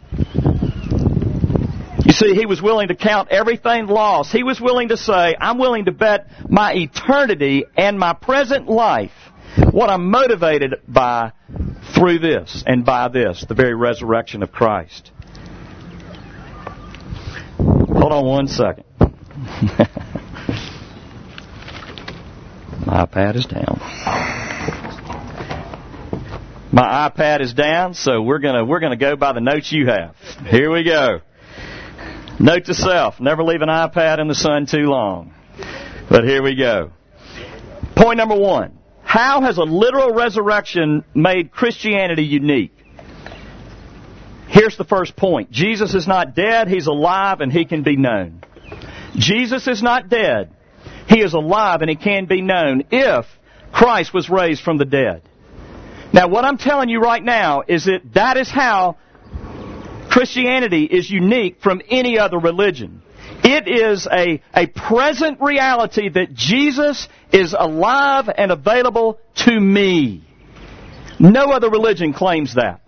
You 2.07 2.13
see, 2.13 2.35
he 2.37 2.47
was 2.47 2.63
willing 2.63 2.87
to 2.89 2.95
count 2.95 3.31
everything 3.33 3.89
lost. 3.89 4.31
He 4.31 4.45
was 4.45 4.61
willing 4.61 4.91
to 4.91 4.97
say, 4.97 5.35
I'm 5.41 5.59
willing 5.59 5.87
to 5.87 5.93
bet 5.93 6.29
my 6.49 6.73
eternity 6.73 7.65
and 7.77 7.99
my 7.99 8.13
present 8.13 8.69
life, 8.69 9.11
what 9.73 9.91
I'm 9.91 10.09
motivated 10.09 10.77
by 10.87 11.33
through 11.97 12.21
this 12.21 12.63
and 12.65 12.85
by 12.85 13.09
this, 13.09 13.45
the 13.49 13.55
very 13.55 13.75
resurrection 13.75 14.45
of 14.45 14.53
Christ. 14.53 15.11
Hold 17.57 18.13
on 18.13 18.25
one 18.25 18.47
second. 18.47 18.85
My 22.87 23.05
iPad 23.05 23.35
is 23.35 23.47
down. 23.47 23.81
My 26.73 27.11
iPad 27.11 27.41
is 27.41 27.53
down, 27.53 27.95
so 27.95 28.23
we're 28.23 28.39
gonna 28.39 28.65
we're 28.65 28.79
gonna 28.79 28.97
go 28.97 29.17
by 29.17 29.33
the 29.33 29.41
notes 29.41 29.73
you 29.73 29.87
have. 29.89 30.15
Here 30.47 30.71
we 30.71 30.85
go. 30.85 31.21
Note 32.39 32.67
to 32.67 32.75
self: 32.75 33.21
never 33.21 33.43
leave 33.43 33.63
an 33.63 33.69
iPad 33.69 34.19
in 34.21 34.29
the 34.29 34.35
sun 34.35 34.67
too 34.67 34.87
long. 34.89 35.33
But 36.09 36.25
here 36.25 36.43
we 36.43 36.55
go. 36.55 36.91
Point 37.95 38.19
number 38.19 38.37
one: 38.37 38.79
How 39.03 39.41
has 39.43 39.59
a 39.59 39.63
literal 39.63 40.13
resurrection 40.13 41.05
made 41.15 41.51
Christianity 41.51 42.25
unique? 42.25 42.73
Here's 44.49 44.77
the 44.77 44.85
first 44.85 45.17
point: 45.17 45.51
Jesus 45.51 45.95
is 45.95 46.07
not 46.07 46.35
dead; 46.35 46.69
he's 46.69 46.87
alive, 46.87 47.41
and 47.41 47.53
he 47.53 47.65
can 47.65 47.83
be 47.83 47.97
known. 47.97 48.43
Jesus 49.17 49.67
is 49.67 49.83
not 49.83 50.09
dead. 50.09 50.51
He 51.09 51.21
is 51.21 51.35
alive 51.35 51.81
and 51.83 51.91
he 51.91 51.97
can 51.97 52.27
be 52.27 52.43
known 52.43 52.85
if 52.91 53.27
Christ 53.73 54.13
was 54.13 54.29
raised 54.29 54.63
from 54.63 54.79
the 54.79 54.85
dead. 54.85 55.23
Now, 56.13 56.29
what 56.29 56.45
I'm 56.45 56.59
telling 56.59 56.89
you 56.89 57.01
right 57.01 57.23
now 57.23 57.63
is 57.67 57.85
that 57.85 58.01
that 58.15 58.37
is 58.37 58.51
how 58.51 58.97
Christianity 60.17 60.85
is 60.85 61.11
unique 61.11 61.61
from 61.61 61.83
any 61.91 62.19
other 62.19 62.39
religion. 62.39 63.03
It 63.45 63.69
is 63.69 64.09
a, 64.11 64.41
a 64.55 64.67
present 64.67 65.43
reality 65.43 66.09
that 66.09 66.33
Jesus 66.33 67.07
is 67.35 67.55
alive 67.59 68.31
and 68.35 68.51
available 68.51 69.21
to 69.45 69.61
me. 69.61 70.25
No 71.21 71.51
other 71.51 71.69
religion 71.69 72.15
claims 72.15 72.55
that. 72.55 72.81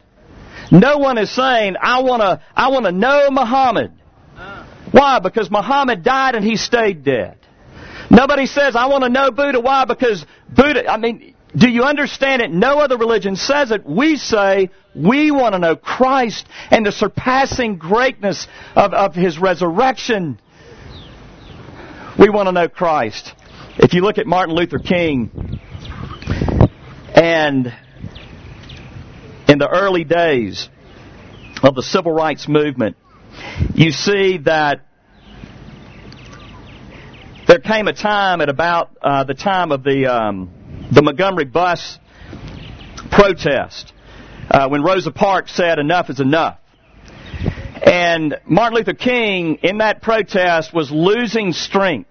No 0.72 0.96
one 0.96 1.18
is 1.18 1.30
saying, 1.30 1.76
I 1.78 2.00
want 2.00 2.22
to 2.22 2.40
I 2.56 2.68
wanna 2.68 2.92
know 2.92 3.28
Muhammad. 3.30 3.92
Why? 4.90 5.18
Because 5.18 5.50
Muhammad 5.50 6.02
died 6.02 6.34
and 6.34 6.42
he 6.42 6.56
stayed 6.56 7.04
dead. 7.04 7.36
Nobody 8.10 8.46
says, 8.46 8.74
I 8.74 8.86
want 8.86 9.04
to 9.04 9.10
know 9.10 9.30
Buddha. 9.30 9.60
Why? 9.60 9.84
Because 9.84 10.24
Buddha, 10.48 10.90
I 10.90 10.96
mean, 10.96 11.34
do 11.56 11.68
you 11.68 11.82
understand 11.82 12.42
it? 12.42 12.50
No 12.50 12.78
other 12.78 12.96
religion 12.98 13.36
says 13.36 13.70
it. 13.70 13.86
We 13.86 14.16
say 14.16 14.70
we 14.94 15.30
want 15.30 15.54
to 15.54 15.58
know 15.58 15.76
Christ 15.76 16.46
and 16.70 16.84
the 16.84 16.92
surpassing 16.92 17.76
greatness 17.76 18.46
of, 18.74 18.92
of 18.92 19.14
His 19.14 19.38
resurrection. 19.38 20.38
We 22.18 22.28
want 22.28 22.48
to 22.48 22.52
know 22.52 22.68
Christ. 22.68 23.32
If 23.78 23.94
you 23.94 24.02
look 24.02 24.18
at 24.18 24.26
Martin 24.26 24.54
Luther 24.54 24.78
King 24.78 25.60
and 27.14 27.72
in 29.48 29.58
the 29.58 29.68
early 29.68 30.04
days 30.04 30.68
of 31.62 31.74
the 31.74 31.82
civil 31.82 32.12
rights 32.12 32.46
movement, 32.46 32.96
you 33.74 33.92
see 33.92 34.38
that 34.38 34.82
there 37.46 37.60
came 37.60 37.88
a 37.88 37.94
time 37.94 38.42
at 38.42 38.50
about 38.50 38.90
uh, 39.00 39.24
the 39.24 39.34
time 39.34 39.72
of 39.72 39.82
the 39.82 40.06
um, 40.06 40.50
the 40.90 41.02
Montgomery 41.02 41.44
bus 41.44 41.98
protest 43.10 43.92
uh, 44.50 44.68
when 44.68 44.82
Rosa 44.82 45.10
Parks 45.10 45.54
said 45.54 45.78
enough 45.78 46.10
is 46.10 46.20
enough. 46.20 46.58
And 47.82 48.38
Martin 48.46 48.78
Luther 48.78 48.94
King 48.94 49.56
in 49.62 49.78
that 49.78 50.02
protest 50.02 50.74
was 50.74 50.90
losing 50.90 51.52
strength. 51.52 52.10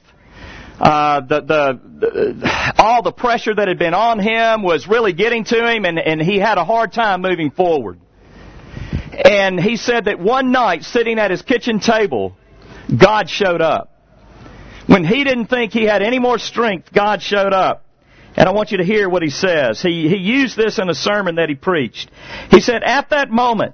Uh, 0.79 1.21
the, 1.21 1.41
the, 1.41 1.81
the, 1.99 2.73
all 2.77 3.01
the 3.01 3.11
pressure 3.11 3.53
that 3.53 3.67
had 3.67 3.79
been 3.79 3.95
on 3.95 4.19
him 4.19 4.61
was 4.61 4.87
really 4.87 5.11
getting 5.11 5.43
to 5.43 5.67
him, 5.67 5.85
and, 5.85 5.97
and 5.97 6.21
he 6.21 6.37
had 6.37 6.59
a 6.59 6.63
hard 6.63 6.93
time 6.93 7.21
moving 7.21 7.49
forward. 7.49 7.99
And 9.11 9.59
he 9.59 9.75
said 9.75 10.05
that 10.05 10.19
one 10.19 10.51
night, 10.51 10.83
sitting 10.83 11.17
at 11.17 11.31
his 11.31 11.41
kitchen 11.41 11.79
table, 11.79 12.37
God 12.95 13.27
showed 13.29 13.61
up. 13.61 13.91
When 14.85 15.03
he 15.03 15.23
didn't 15.23 15.47
think 15.47 15.73
he 15.73 15.83
had 15.83 16.03
any 16.03 16.19
more 16.19 16.37
strength, 16.37 16.93
God 16.93 17.21
showed 17.21 17.53
up. 17.53 17.83
And 18.37 18.47
I 18.47 18.51
want 18.51 18.71
you 18.71 18.77
to 18.77 18.83
hear 18.83 19.09
what 19.09 19.23
he 19.23 19.31
says. 19.31 19.81
He, 19.81 20.07
he 20.07 20.17
used 20.17 20.55
this 20.55 20.77
in 20.77 20.89
a 20.89 20.93
sermon 20.93 21.35
that 21.35 21.49
he 21.49 21.55
preached. 21.55 22.11
He 22.51 22.61
said, 22.61 22.83
At 22.83 23.09
that 23.09 23.31
moment, 23.31 23.73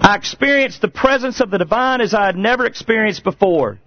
I 0.00 0.16
experienced 0.16 0.80
the 0.82 0.88
presence 0.88 1.40
of 1.40 1.50
the 1.50 1.58
divine 1.58 2.00
as 2.00 2.12
I 2.12 2.26
had 2.26 2.36
never 2.36 2.66
experienced 2.66 3.22
before. 3.22 3.78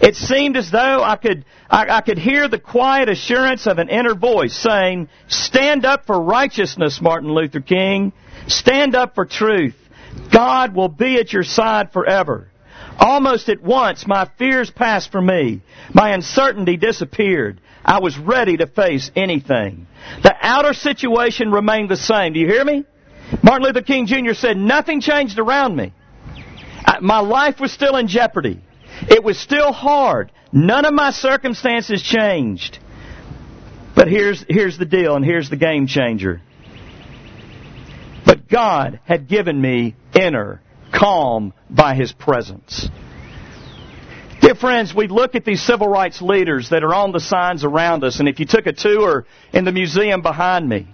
It 0.00 0.16
seemed 0.16 0.56
as 0.56 0.70
though 0.70 1.02
I 1.02 1.16
could, 1.16 1.44
I, 1.70 1.86
I 1.88 2.00
could 2.00 2.18
hear 2.18 2.48
the 2.48 2.58
quiet 2.58 3.10
assurance 3.10 3.66
of 3.66 3.78
an 3.78 3.90
inner 3.90 4.14
voice 4.14 4.56
saying, 4.56 5.08
Stand 5.28 5.84
up 5.84 6.06
for 6.06 6.18
righteousness, 6.20 7.00
Martin 7.00 7.32
Luther 7.32 7.60
King. 7.60 8.12
Stand 8.46 8.94
up 8.94 9.14
for 9.14 9.26
truth. 9.26 9.76
God 10.32 10.74
will 10.74 10.88
be 10.88 11.16
at 11.18 11.32
your 11.32 11.44
side 11.44 11.92
forever. 11.92 12.48
Almost 12.98 13.48
at 13.48 13.62
once, 13.62 14.06
my 14.06 14.28
fears 14.38 14.70
passed 14.70 15.12
from 15.12 15.26
me. 15.26 15.60
My 15.92 16.10
uncertainty 16.14 16.76
disappeared. 16.76 17.60
I 17.88 18.00
was 18.00 18.18
ready 18.18 18.58
to 18.58 18.66
face 18.66 19.10
anything. 19.16 19.86
The 20.22 20.36
outer 20.42 20.74
situation 20.74 21.50
remained 21.50 21.88
the 21.88 21.96
same. 21.96 22.34
Do 22.34 22.38
you 22.38 22.46
hear 22.46 22.62
me? 22.62 22.84
Martin 23.42 23.66
Luther 23.66 23.80
King 23.80 24.04
Jr. 24.04 24.34
said, 24.34 24.58
Nothing 24.58 25.00
changed 25.00 25.38
around 25.38 25.74
me. 25.74 25.94
My 27.00 27.20
life 27.20 27.58
was 27.58 27.72
still 27.72 27.96
in 27.96 28.06
jeopardy. 28.06 28.60
It 29.08 29.24
was 29.24 29.38
still 29.38 29.72
hard. 29.72 30.30
None 30.52 30.84
of 30.84 30.92
my 30.92 31.12
circumstances 31.12 32.02
changed. 32.02 32.78
But 33.96 34.08
here's, 34.08 34.44
here's 34.46 34.76
the 34.76 34.84
deal, 34.84 35.16
and 35.16 35.24
here's 35.24 35.48
the 35.48 35.56
game 35.56 35.86
changer. 35.86 36.42
But 38.26 38.50
God 38.50 39.00
had 39.04 39.28
given 39.28 39.58
me 39.58 39.96
inner 40.12 40.60
calm 40.92 41.54
by 41.70 41.94
His 41.94 42.12
presence. 42.12 42.90
Dear 44.48 44.54
friends, 44.54 44.94
we 44.94 45.08
look 45.08 45.34
at 45.34 45.44
these 45.44 45.60
civil 45.60 45.88
rights 45.88 46.22
leaders 46.22 46.70
that 46.70 46.82
are 46.82 46.94
on 46.94 47.12
the 47.12 47.20
signs 47.20 47.64
around 47.64 48.02
us, 48.02 48.18
and 48.18 48.26
if 48.26 48.40
you 48.40 48.46
took 48.46 48.66
a 48.66 48.72
tour 48.72 49.26
in 49.52 49.66
the 49.66 49.72
museum 49.72 50.22
behind 50.22 50.66
me, 50.66 50.88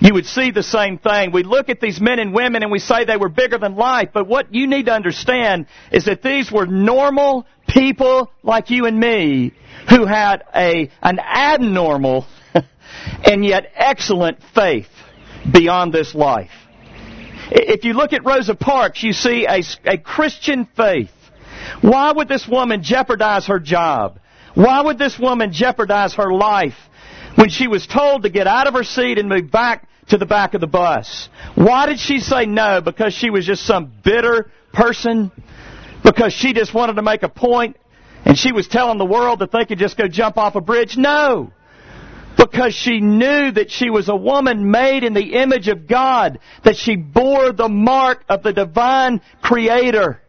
you 0.00 0.14
would 0.14 0.24
see 0.24 0.52
the 0.52 0.62
same 0.62 0.98
thing. 0.98 1.32
We 1.32 1.42
look 1.42 1.68
at 1.68 1.80
these 1.80 2.00
men 2.00 2.20
and 2.20 2.32
women 2.32 2.62
and 2.62 2.70
we 2.70 2.78
say 2.78 3.04
they 3.04 3.16
were 3.16 3.28
bigger 3.28 3.58
than 3.58 3.74
life, 3.74 4.10
but 4.14 4.28
what 4.28 4.54
you 4.54 4.68
need 4.68 4.86
to 4.86 4.92
understand 4.92 5.66
is 5.90 6.04
that 6.04 6.22
these 6.22 6.52
were 6.52 6.64
normal 6.64 7.44
people 7.66 8.30
like 8.44 8.70
you 8.70 8.86
and 8.86 9.00
me 9.00 9.52
who 9.90 10.06
had 10.06 10.44
a, 10.54 10.88
an 11.02 11.18
abnormal 11.18 12.24
and 13.24 13.44
yet 13.44 13.72
excellent 13.74 14.38
faith 14.54 14.86
beyond 15.52 15.92
this 15.92 16.14
life. 16.14 16.52
If 17.50 17.82
you 17.82 17.94
look 17.94 18.12
at 18.12 18.24
Rosa 18.24 18.54
Parks, 18.54 19.02
you 19.02 19.12
see 19.12 19.46
a, 19.46 19.60
a 19.86 19.98
Christian 19.98 20.68
faith. 20.76 21.10
Why 21.80 22.12
would 22.12 22.28
this 22.28 22.46
woman 22.46 22.82
jeopardize 22.82 23.46
her 23.46 23.58
job? 23.58 24.18
Why 24.54 24.82
would 24.82 24.98
this 24.98 25.18
woman 25.18 25.52
jeopardize 25.52 26.14
her 26.14 26.32
life 26.32 26.76
when 27.36 27.48
she 27.48 27.68
was 27.68 27.86
told 27.86 28.22
to 28.22 28.30
get 28.30 28.46
out 28.46 28.66
of 28.66 28.74
her 28.74 28.84
seat 28.84 29.18
and 29.18 29.28
move 29.28 29.50
back 29.50 29.88
to 30.08 30.18
the 30.18 30.26
back 30.26 30.54
of 30.54 30.60
the 30.60 30.66
bus? 30.66 31.28
Why 31.54 31.86
did 31.86 31.98
she 31.98 32.20
say 32.20 32.46
no? 32.46 32.80
Because 32.80 33.14
she 33.14 33.30
was 33.30 33.46
just 33.46 33.64
some 33.64 33.92
bitter 34.04 34.50
person? 34.72 35.30
Because 36.04 36.32
she 36.32 36.52
just 36.52 36.74
wanted 36.74 36.94
to 36.94 37.02
make 37.02 37.22
a 37.22 37.28
point 37.28 37.76
and 38.24 38.38
she 38.38 38.52
was 38.52 38.68
telling 38.68 38.98
the 38.98 39.04
world 39.04 39.40
that 39.40 39.52
they 39.52 39.64
could 39.64 39.78
just 39.78 39.96
go 39.96 40.08
jump 40.08 40.36
off 40.36 40.54
a 40.54 40.60
bridge? 40.60 40.96
No 40.96 41.52
because 42.36 42.74
she 42.74 43.00
knew 43.00 43.52
that 43.52 43.70
she 43.70 43.90
was 43.90 44.08
a 44.08 44.16
woman 44.16 44.70
made 44.70 45.04
in 45.04 45.14
the 45.14 45.34
image 45.34 45.68
of 45.68 45.86
God, 45.86 46.38
that 46.64 46.76
she 46.76 46.96
bore 46.96 47.52
the 47.52 47.68
mark 47.68 48.24
of 48.28 48.42
the 48.42 48.52
divine 48.52 49.20
creator. 49.42 50.20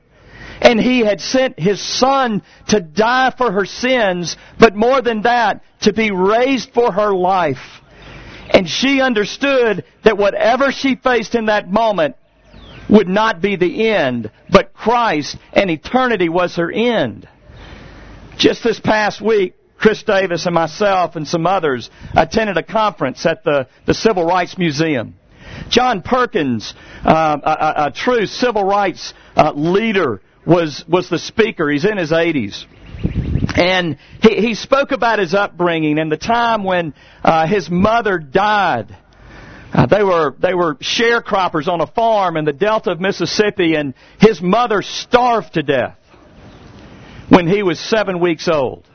And 0.63 0.79
he 0.79 1.00
had 1.00 1.20
sent 1.20 1.60
his 1.60 1.82
son 1.82 2.41
to 2.70 2.79
die 2.79 3.34
for 3.38 3.51
her 3.51 3.65
sins, 3.65 4.38
but 4.58 4.75
more 4.75 5.01
than 5.01 5.24
that, 5.24 5.62
to 5.82 5.93
be 5.93 6.10
raised 6.12 6.74
for 6.74 6.91
her 6.91 7.13
life. 7.13 7.82
And 8.50 8.67
she 8.67 9.01
understood 9.01 9.84
that 10.03 10.17
whatever 10.17 10.72
she 10.72 10.96
faced 10.96 11.36
in 11.36 11.46
that 11.46 11.70
moment 11.70 12.15
would 12.89 13.08
not 13.08 13.41
be 13.41 13.55
the 13.55 13.89
end, 13.89 14.32
but 14.50 14.74
Christ 14.74 15.38
and 15.51 15.70
eternity 15.70 16.29
was 16.29 16.55
her 16.55 16.72
end. 16.72 17.27
Just 18.38 18.63
this 18.63 18.79
past 18.79 19.22
week, 19.22 19.55
Chris 19.77 20.03
Davis 20.03 20.46
and 20.46 20.55
myself 20.55 21.15
and 21.15 21.27
some 21.27 21.46
others 21.46 21.89
attended 22.15 22.58
a 22.58 22.63
conference 22.63 23.25
at 23.25 23.43
the, 23.43 23.67
the 23.86 23.93
Civil 23.93 24.25
Rights 24.25 24.58
Museum. 24.58 25.15
John 25.70 26.01
Perkins, 26.01 26.74
uh, 27.03 27.38
a, 27.43 27.86
a, 27.88 27.91
true 27.91 28.25
civil 28.25 28.63
rights 28.63 29.13
uh, 29.36 29.51
leader, 29.53 30.22
was 30.45 30.83
was 30.88 31.09
the 31.09 31.19
speaker. 31.19 31.69
He's 31.69 31.85
in 31.85 31.97
his 31.97 32.12
80s. 32.12 32.65
And 33.55 33.97
he, 34.21 34.35
he 34.35 34.55
spoke 34.55 34.91
about 34.91 35.19
his 35.19 35.33
upbringing 35.33 36.00
and 36.00 36.12
the 36.12 36.17
time 36.17 36.63
when 36.63 36.93
uh, 37.23 37.45
his 37.47 37.69
mother 37.69 38.17
died. 38.17 38.97
Uh, 39.73 39.85
they 39.88 40.03
were 40.03 40.35
they 40.39 40.53
were 40.53 40.75
sharecroppers 40.75 41.67
on 41.67 41.81
a 41.81 41.88
farm 41.88 42.38
in 42.38 42.45
the 42.45 42.53
Delta 42.53 42.91
of 42.91 43.01
Mississippi, 43.01 43.75
and 43.75 43.93
his 44.19 44.41
mother 44.41 44.81
starved 44.81 45.53
to 45.53 45.63
death 45.63 45.97
when 47.29 47.47
he 47.47 47.63
was 47.63 47.79
seven 47.79 48.19
weeks 48.19 48.47
old. 48.47 48.88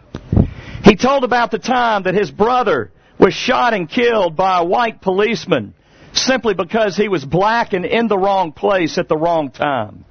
He 0.84 0.94
told 0.96 1.24
about 1.24 1.50
the 1.50 1.58
time 1.58 2.04
that 2.04 2.14
his 2.14 2.30
brother 2.30 2.92
was 3.18 3.34
shot 3.34 3.74
and 3.74 3.90
killed 3.90 4.36
by 4.36 4.60
a 4.60 4.64
white 4.64 5.00
policeman 5.00 5.74
simply 6.12 6.54
because 6.54 6.96
he 6.96 7.08
was 7.08 7.24
black 7.24 7.72
and 7.72 7.84
in 7.84 8.08
the 8.08 8.16
wrong 8.16 8.52
place 8.52 8.98
at 8.98 9.08
the 9.08 9.16
wrong 9.16 9.50
time. 9.50 10.04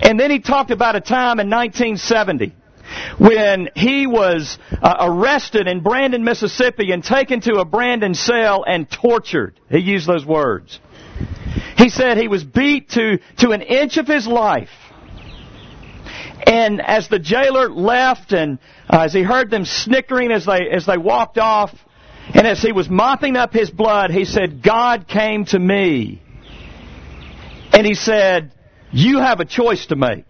And 0.00 0.18
then 0.18 0.30
he 0.30 0.40
talked 0.40 0.70
about 0.70 0.96
a 0.96 1.00
time 1.00 1.40
in 1.40 1.50
1970 1.50 2.54
when 3.18 3.68
he 3.74 4.06
was 4.06 4.58
uh, 4.80 4.96
arrested 5.00 5.66
in 5.66 5.80
Brandon, 5.80 6.24
Mississippi 6.24 6.92
and 6.92 7.04
taken 7.04 7.40
to 7.42 7.54
a 7.60 7.64
Brandon 7.64 8.14
cell 8.14 8.64
and 8.66 8.90
tortured. 8.90 9.60
He 9.70 9.78
used 9.78 10.06
those 10.06 10.24
words. 10.24 10.80
He 11.76 11.90
said 11.90 12.16
he 12.16 12.28
was 12.28 12.44
beat 12.44 12.90
to, 12.90 13.18
to 13.38 13.50
an 13.50 13.62
inch 13.62 13.98
of 13.98 14.06
his 14.06 14.26
life 14.26 14.70
and 16.48 16.80
as 16.80 17.08
the 17.08 17.18
jailer 17.18 17.68
left 17.68 18.32
and 18.32 18.58
uh, 18.88 19.02
as 19.02 19.12
he 19.12 19.22
heard 19.22 19.50
them 19.50 19.66
snickering 19.66 20.32
as 20.32 20.46
they, 20.46 20.70
as 20.72 20.86
they 20.86 20.96
walked 20.96 21.36
off, 21.36 21.74
and 22.34 22.46
as 22.46 22.62
he 22.62 22.72
was 22.72 22.88
mopping 22.88 23.36
up 23.36 23.52
his 23.52 23.70
blood, 23.70 24.10
he 24.10 24.24
said, 24.24 24.62
God 24.62 25.06
came 25.06 25.44
to 25.46 25.58
me. 25.58 26.22
And 27.72 27.86
he 27.86 27.94
said, 27.94 28.52
you 28.92 29.18
have 29.18 29.40
a 29.40 29.44
choice 29.44 29.86
to 29.86 29.96
make. 29.96 30.24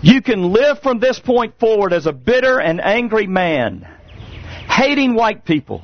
You 0.00 0.22
can 0.22 0.52
live 0.52 0.80
from 0.80 1.00
this 1.00 1.18
point 1.18 1.58
forward 1.58 1.92
as 1.92 2.06
a 2.06 2.12
bitter 2.12 2.60
and 2.60 2.80
angry 2.80 3.26
man, 3.26 3.86
hating 4.68 5.14
white 5.14 5.44
people 5.44 5.82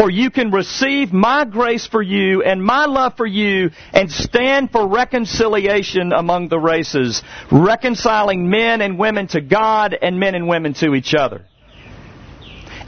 or 0.00 0.10
you 0.10 0.30
can 0.30 0.50
receive 0.50 1.12
my 1.12 1.44
grace 1.44 1.86
for 1.86 2.02
you 2.02 2.42
and 2.42 2.62
my 2.62 2.86
love 2.86 3.16
for 3.16 3.26
you 3.26 3.70
and 3.92 4.10
stand 4.10 4.70
for 4.70 4.86
reconciliation 4.86 6.12
among 6.12 6.48
the 6.48 6.58
races, 6.58 7.22
reconciling 7.50 8.48
men 8.48 8.80
and 8.80 8.98
women 8.98 9.26
to 9.28 9.40
God 9.40 9.96
and 10.00 10.20
men 10.20 10.34
and 10.34 10.46
women 10.46 10.74
to 10.74 10.94
each 10.94 11.14
other. 11.14 11.44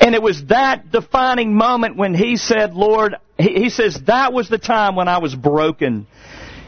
And 0.00 0.14
it 0.14 0.22
was 0.22 0.44
that 0.46 0.90
defining 0.90 1.54
moment 1.54 1.96
when 1.96 2.14
he 2.14 2.36
said, 2.36 2.74
Lord, 2.74 3.16
he 3.38 3.68
says, 3.68 4.00
that 4.06 4.32
was 4.32 4.48
the 4.48 4.58
time 4.58 4.96
when 4.96 5.08
I 5.08 5.18
was 5.18 5.34
broken. 5.34 6.06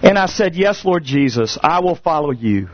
And 0.02 0.18
I 0.18 0.26
said, 0.26 0.54
yes, 0.54 0.84
Lord 0.84 1.04
Jesus, 1.04 1.58
I 1.62 1.80
will 1.80 1.94
follow 1.94 2.32
you. 2.32 2.68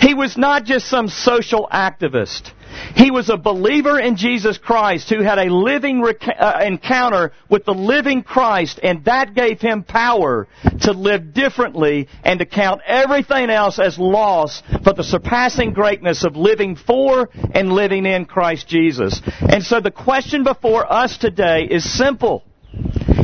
He 0.00 0.14
was 0.14 0.36
not 0.36 0.64
just 0.64 0.88
some 0.88 1.08
social 1.08 1.68
activist. 1.72 2.52
He 2.94 3.10
was 3.10 3.28
a 3.28 3.36
believer 3.36 3.98
in 3.98 4.16
Jesus 4.16 4.56
Christ 4.56 5.08
who 5.10 5.22
had 5.22 5.38
a 5.38 5.52
living 5.52 6.00
rec- 6.00 6.22
uh, 6.38 6.60
encounter 6.64 7.32
with 7.48 7.64
the 7.64 7.74
living 7.74 8.22
Christ, 8.22 8.78
and 8.82 9.04
that 9.06 9.34
gave 9.34 9.60
him 9.60 9.82
power 9.82 10.46
to 10.82 10.92
live 10.92 11.34
differently 11.34 12.08
and 12.22 12.38
to 12.38 12.46
count 12.46 12.82
everything 12.86 13.50
else 13.50 13.78
as 13.78 13.98
loss 13.98 14.62
but 14.84 14.96
the 14.96 15.02
surpassing 15.02 15.72
greatness 15.72 16.24
of 16.24 16.36
living 16.36 16.76
for 16.76 17.28
and 17.52 17.72
living 17.72 18.06
in 18.06 18.24
Christ 18.24 18.68
Jesus. 18.68 19.20
And 19.40 19.64
so 19.64 19.80
the 19.80 19.90
question 19.90 20.44
before 20.44 20.90
us 20.90 21.18
today 21.18 21.66
is 21.68 21.90
simple. 21.98 22.44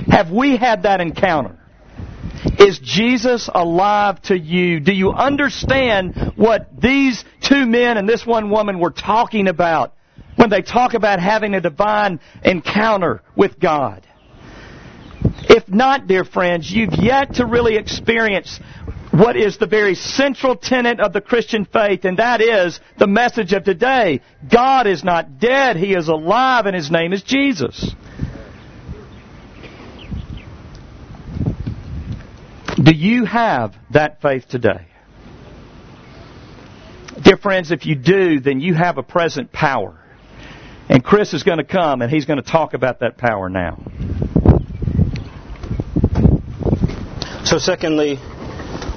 Have 0.09 0.31
we 0.31 0.57
had 0.57 0.83
that 0.83 1.01
encounter? 1.01 1.59
Is 2.59 2.79
Jesus 2.79 3.49
alive 3.53 4.21
to 4.23 4.39
you? 4.39 4.81
Do 4.81 4.93
you 4.93 5.13
understand 5.13 6.33
what 6.37 6.69
these 6.79 7.25
two 7.41 7.67
men 7.67 7.97
and 7.97 8.09
this 8.09 8.27
one 8.27 8.51
woman 8.51 8.79
were 8.79 8.91
talking 8.91 9.49
about 9.49 9.95
when 10.37 10.51
they 10.51 10.63
talk 10.63 10.95
about 10.95 11.21
having 11.21 11.55
a 11.55 11.61
divine 11.61 12.21
encounter 12.45 13.23
with 13.35 13.59
God? 13.59 14.07
If 15.49 15.69
not, 15.69 16.07
dear 16.07 16.25
friends, 16.25 16.71
you've 16.71 16.95
yet 16.95 17.35
to 17.35 17.47
really 17.47 17.77
experience 17.77 18.61
what 19.11 19.37
is 19.37 19.59
the 19.59 19.67
very 19.67 19.95
central 19.95 20.57
tenet 20.57 21.01
of 21.01 21.13
the 21.13 21.21
Christian 21.21 21.65
faith, 21.65 22.05
and 22.05 22.19
that 22.19 22.41
is 22.41 22.81
the 22.99 23.07
message 23.07 23.53
of 23.53 23.65
today. 23.65 24.21
God 24.53 24.87
is 24.87 25.05
not 25.05 25.39
dead, 25.39 25.77
He 25.77 25.95
is 25.95 26.09
alive, 26.09 26.67
and 26.67 26.75
His 26.75 26.91
name 26.91 27.13
is 27.13 27.23
Jesus. 27.23 27.95
Do 32.85 32.93
you 32.93 33.25
have 33.25 33.75
that 33.93 34.21
faith 34.21 34.47
today? 34.47 34.87
Dear 37.23 37.39
friends, 37.39 37.71
if 37.71 37.87
you 37.87 37.95
do, 37.95 38.41
then 38.41 38.61
you 38.61 38.75
have 38.75 38.99
a 38.99 39.03
present 39.03 39.53
power. 39.53 39.99
And 40.91 41.03
Chris 41.03 41.33
is 41.33 41.45
going 41.45 41.57
to 41.59 41.65
come 41.65 42.03
and 42.03 42.11
he's 42.11 42.27
going 42.27 42.43
to 42.43 42.49
talk 42.51 42.75
about 42.75 43.01
that 43.01 43.17
power 43.17 43.49
now. 43.49 43.83
So, 47.45 47.57
secondly, 47.57 48.19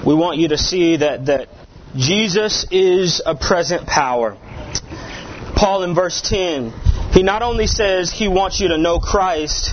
we 0.06 0.14
want 0.14 0.38
you 0.38 0.50
to 0.50 0.58
see 0.58 0.98
that, 0.98 1.28
that 1.28 1.48
Jesus 1.96 2.66
is 2.70 3.22
a 3.26 3.36
present 3.36 3.88
power. 3.88 4.38
Paul 5.56 5.84
in 5.84 5.96
verse 5.96 6.22
10, 6.22 6.72
he 7.14 7.24
not 7.24 7.42
only 7.42 7.68
says 7.68 8.12
he 8.12 8.28
wants 8.28 8.60
you 8.60 8.70
to 8.70 8.78
know 8.78 9.00
Christ, 9.00 9.72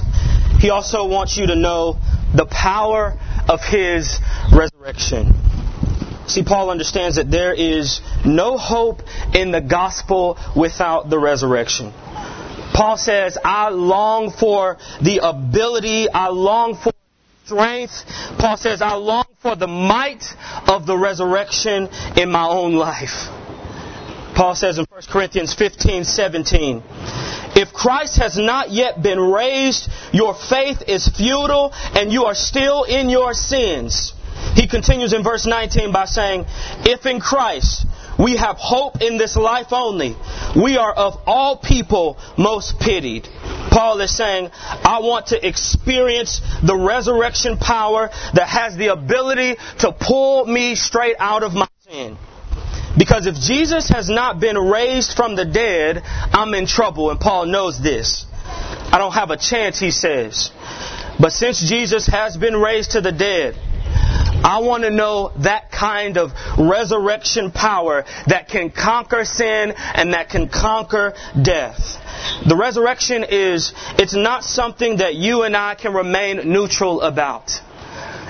he 0.61 0.70
also 0.70 1.09
wants 1.09 1.37
you 1.37 1.48
to 1.48 1.57
know 1.57 1.98
the 2.33 2.46
power 2.46 3.18
of 3.48 3.61
his 3.62 4.20
resurrection. 4.52 5.35
See, 6.26 6.42
Paul 6.42 6.70
understands 6.70 7.16
that 7.16 7.30
there 7.30 7.52
is 7.52 8.00
no 8.24 8.57
hope 8.57 9.02
in 9.35 9.50
the 9.50 9.61
gospel 9.61 10.38
without 10.57 11.11
the 11.11 11.18
resurrection. 11.18 11.92
Paul 12.72 12.96
says, 12.96 13.38
I 13.44 13.68
long 13.68 14.30
for 14.30 14.78
the 15.02 15.20
ability, 15.22 16.09
I 16.11 16.28
long 16.28 16.76
for 16.76 16.92
strength. 17.44 18.04
Paul 18.38 18.57
says, 18.57 18.83
I 18.83 18.94
long 18.94 19.26
for 19.42 19.54
the 19.54 19.66
might 19.66 20.24
of 20.66 20.87
the 20.87 20.96
resurrection 20.96 21.88
in 22.16 22.30
my 22.30 22.48
own 22.48 22.74
life. 22.74 23.28
Paul 24.35 24.57
says 24.57 24.78
in 24.78 24.87
1 24.88 25.02
Corinthians 25.11 25.54
15, 25.54 26.04
17, 26.04 26.78
if 26.78 27.24
Christ 27.75 28.19
has 28.19 28.39
not 28.39 28.71
yet 28.71 29.03
been 29.03 29.19
raised, 29.19 29.91
your 30.13 30.35
faith 30.35 30.83
is 30.89 31.09
futile 31.09 31.73
and 31.95 32.13
you 32.13 32.25
are 32.25 32.35
still 32.35 32.85
in 32.85 33.09
your 33.09 33.35
sins. 33.35 34.15
He 34.55 34.69
continues 34.69 35.13
in 35.13 35.23
verse 35.23 35.47
19 35.47 35.93
by 35.93 36.05
saying, 36.05 36.47
If 36.87 37.07
in 37.07 37.21
Christ 37.21 37.87
we 38.19 38.37
have 38.37 38.57
hope 38.57 39.03
in 39.03 39.19
this 39.19 39.37
life 39.37 39.73
only, 39.73 40.17
we 40.55 40.77
are 40.77 40.93
of 40.93 41.21
all 41.27 41.57
people 41.57 42.17
most 42.39 42.79
pitied. 42.79 43.29
Paul 43.71 44.01
is 44.01 44.17
saying, 44.17 44.51
I 44.53 45.01
want 45.01 45.29
to 45.29 45.47
experience 45.47 46.41
the 46.63 46.77
resurrection 46.77 47.59
power 47.59 48.11
that 48.35 48.47
has 48.47 48.77
the 48.77 48.93
ability 48.93 49.57
to 49.81 49.93
pull 49.93 50.47
me 50.47 50.77
straight 50.77 51.17
out 51.19 51.43
of 51.43 51.55
my 51.55 51.67
sin. 51.91 52.17
Because 52.96 53.26
if 53.26 53.35
Jesus 53.35 53.88
has 53.88 54.09
not 54.09 54.38
been 54.38 54.57
raised 54.57 55.16
from 55.16 55.35
the 55.37 55.44
dead, 55.44 56.02
I'm 56.04 56.54
in 56.54 56.66
trouble, 56.66 57.11
and 57.11 57.18
Paul 57.18 57.46
knows 57.46 57.83
this. 57.83 58.26
I 58.35 58.98
don't 58.98 59.12
have 59.12 59.30
a 59.30 59.37
chance, 59.37 59.80
he 59.80 59.90
says. 59.90 60.50
But 61.18 61.33
since 61.33 61.68
Jesus 61.68 62.07
has 62.07 62.37
been 62.37 62.57
raised 62.57 62.92
to 62.92 63.00
the 63.00 63.12
dead, 63.12 63.57
I 64.44 64.59
want 64.59 64.85
to 64.85 64.90
know 64.90 65.33
that 65.38 65.70
kind 65.70 66.18
of 66.18 66.33
resurrection 66.59 67.50
power 67.50 68.04
that 68.26 68.46
can 68.48 68.70
conquer 68.70 69.24
sin 69.24 69.72
and 69.76 70.12
that 70.12 70.28
can 70.28 70.48
conquer 70.48 71.14
death. 71.40 71.78
The 72.46 72.54
resurrection 72.54 73.24
is, 73.26 73.72
it's 73.98 74.14
not 74.14 74.44
something 74.44 74.98
that 74.98 75.14
you 75.14 75.44
and 75.44 75.57
I 75.57 75.74
can 75.74 75.94
remain 75.94 76.52
neutral 76.52 77.00
about. 77.00 77.61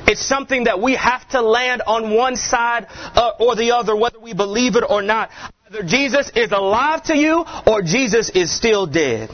It's 0.07 0.27
something 0.27 0.65
that 0.65 0.81
we 0.81 0.95
have 0.97 1.27
to 1.31 1.41
land 1.41 1.83
on 1.87 2.15
one 2.15 2.37
side 2.37 2.87
uh, 2.91 3.33
or 3.41 3.57
the 3.57 3.73
other, 3.73 3.97
whether 3.97 4.21
we 4.21 4.35
believe 4.35 4.77
it 4.77 4.85
or 4.89 5.03
not. 5.03 5.31
Either 5.67 5.83
Jesus 5.83 6.31
is 6.37 6.53
alive 6.53 7.03
to 7.05 7.17
you 7.17 7.45
or 7.67 7.83
Jesus 7.83 8.31
is 8.31 8.55
still 8.55 8.87
dead. 8.87 9.31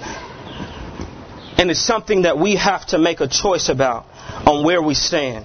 And 1.59 1.71
it's 1.71 1.85
something 1.85 2.23
that 2.23 2.39
we 2.39 2.57
have 2.57 2.87
to 2.89 2.99
make 2.99 3.21
a 3.21 3.29
choice 3.29 3.69
about 3.69 4.07
on 4.47 4.65
where 4.65 4.81
we 4.81 4.95
stand. 4.95 5.45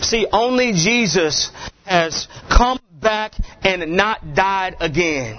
See, 0.00 0.26
only 0.32 0.72
Jesus 0.72 1.52
has 1.84 2.26
come 2.48 2.80
back 2.90 3.34
and 3.62 3.96
not 3.96 4.34
died 4.34 4.76
again. 4.80 5.36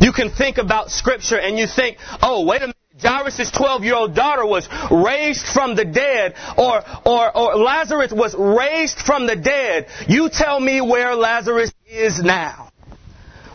You 0.00 0.12
can 0.12 0.30
think 0.30 0.58
about 0.58 0.90
scripture 0.90 1.38
and 1.38 1.58
you 1.58 1.66
think, 1.66 1.98
oh, 2.22 2.46
wait 2.46 2.58
a 2.62 2.66
minute. 2.66 2.76
Jairus' 3.00 3.50
12 3.50 3.84
year 3.84 3.94
old 3.96 4.14
daughter 4.14 4.46
was 4.46 4.68
raised 4.90 5.46
from 5.46 5.74
the 5.74 5.84
dead, 5.84 6.34
or, 6.56 6.82
or, 7.04 7.36
or 7.36 7.56
Lazarus 7.56 8.12
was 8.12 8.34
raised 8.38 8.98
from 8.98 9.26
the 9.26 9.34
dead. 9.34 9.88
You 10.06 10.28
tell 10.30 10.60
me 10.60 10.80
where 10.80 11.14
Lazarus 11.16 11.72
is 11.86 12.22
now. 12.22 12.70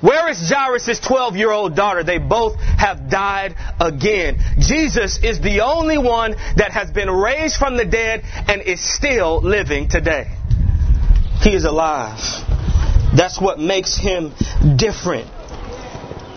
Where 0.01 0.29
is 0.29 0.49
Jairus' 0.49 0.99
12 0.99 1.35
year 1.35 1.51
old 1.51 1.75
daughter? 1.75 2.03
They 2.03 2.19
both 2.19 2.59
have 2.59 3.09
died 3.09 3.55
again. 3.79 4.39
Jesus 4.59 5.19
is 5.23 5.39
the 5.41 5.61
only 5.61 5.97
one 5.97 6.31
that 6.55 6.71
has 6.71 6.91
been 6.91 7.09
raised 7.09 7.57
from 7.57 7.77
the 7.77 7.85
dead 7.85 8.21
and 8.23 8.61
is 8.61 8.81
still 8.81 9.41
living 9.41 9.89
today. 9.89 10.27
He 11.41 11.53
is 11.53 11.65
alive. 11.65 12.19
That's 13.15 13.39
what 13.39 13.59
makes 13.59 13.97
him 13.97 14.33
different. 14.77 15.29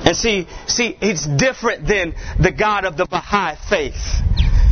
And 0.04 0.16
see, 0.16 0.48
see, 0.66 0.96
he's 1.00 1.24
different 1.26 1.86
than 1.86 2.14
the 2.38 2.50
God 2.50 2.84
of 2.84 2.96
the 2.96 3.06
Baha'i 3.06 3.56
faith. 3.68 4.20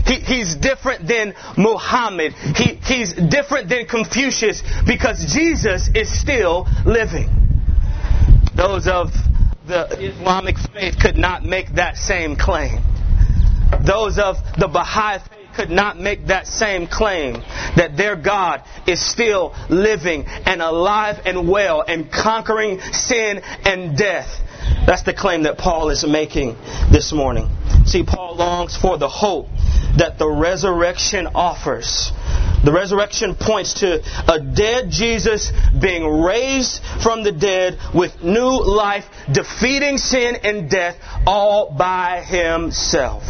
He, 0.07 0.17
he's 0.21 0.57
different 0.57 1.07
than 1.07 1.35
Muhammad. 1.57 2.33
He, 2.33 2.75
he's 2.83 3.15
different 3.15 3.69
than 3.69 3.87
Confucius 3.87 4.63
because 4.87 5.33
Jesus 5.33 5.89
is 5.95 6.11
still 6.21 6.67
living. 6.85 7.29
Those 8.57 8.89
of 8.89 9.13
the 9.67 9.87
Islamic 10.01 10.57
faith 10.59 10.97
could 11.01 11.17
not 11.17 11.45
make 11.45 11.75
that 11.77 11.97
same 11.97 12.35
claim. 12.35 12.83
Those 13.87 14.19
of 14.19 14.37
the 14.59 14.67
Baha'i 14.67 15.21
faith 15.21 15.40
could 15.61 15.71
not 15.71 16.01
make 16.01 16.29
that 16.29 16.47
same 16.47 16.87
claim 16.87 17.35
that 17.77 17.91
their 17.95 18.17
God 18.17 18.63
is 18.87 18.99
still 18.99 19.55
living 19.69 20.25
and 20.27 20.63
alive 20.63 21.21
and 21.27 21.47
well 21.47 21.85
and 21.87 22.11
conquering 22.11 22.81
sin 22.81 23.43
and 23.67 23.95
death. 23.95 24.41
That's 24.87 25.03
the 25.03 25.13
claim 25.13 25.43
that 25.43 25.59
Paul 25.59 25.91
is 25.91 26.03
making 26.03 26.57
this 26.91 27.13
morning. 27.13 27.51
See, 27.85 28.05
Paul 28.05 28.37
longs 28.37 28.75
for 28.75 28.97
the 28.97 29.09
hope 29.11 29.49
that 29.99 30.17
the 30.19 30.31
resurrection 30.31 31.27
offers. 31.35 32.11
The 32.65 32.73
resurrection 32.73 33.35
points 33.39 33.81
to 33.81 34.03
a 34.33 34.41
dead 34.41 34.91
Jesus 34.91 35.53
being 35.79 36.07
raised 36.23 36.81
from 37.03 37.23
the 37.23 37.33
dead 37.33 37.79
with 37.95 38.23
new 38.23 38.65
life, 38.65 39.05
defeating 39.31 39.99
sin 39.99 40.37
and 40.37 40.71
death 40.71 40.97
all 41.27 41.75
by 41.77 42.23
himself. 42.23 43.25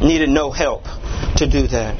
Needed 0.00 0.28
no 0.28 0.52
help 0.52 0.84
to 1.38 1.46
do 1.46 1.66
that. 1.68 1.96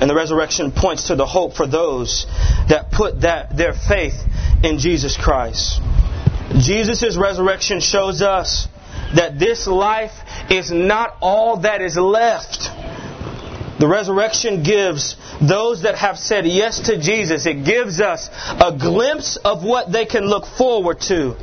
And 0.00 0.10
the 0.10 0.14
resurrection 0.14 0.72
points 0.72 1.08
to 1.08 1.16
the 1.16 1.26
hope 1.26 1.54
for 1.54 1.66
those 1.66 2.26
that 2.68 2.90
put 2.90 3.22
that, 3.22 3.56
their 3.56 3.72
faith 3.72 4.14
in 4.62 4.78
Jesus 4.78 5.16
Christ. 5.16 5.80
Jesus' 6.58 7.16
resurrection 7.16 7.80
shows 7.80 8.22
us 8.22 8.68
that 9.14 9.38
this 9.38 9.66
life 9.66 10.12
is 10.50 10.70
not 10.70 11.16
all 11.20 11.58
that 11.58 11.80
is 11.80 11.96
left. 11.96 12.70
The 13.78 13.86
resurrection 13.86 14.62
gives 14.62 15.16
those 15.40 15.82
that 15.82 15.96
have 15.96 16.18
said 16.18 16.46
yes 16.46 16.80
to 16.88 16.98
Jesus, 16.98 17.46
it 17.46 17.64
gives 17.64 18.00
us 18.00 18.30
a 18.32 18.76
glimpse 18.76 19.36
of 19.36 19.62
what 19.62 19.92
they 19.92 20.06
can 20.06 20.24
look 20.24 20.46
forward 20.46 21.00
to. 21.02 21.36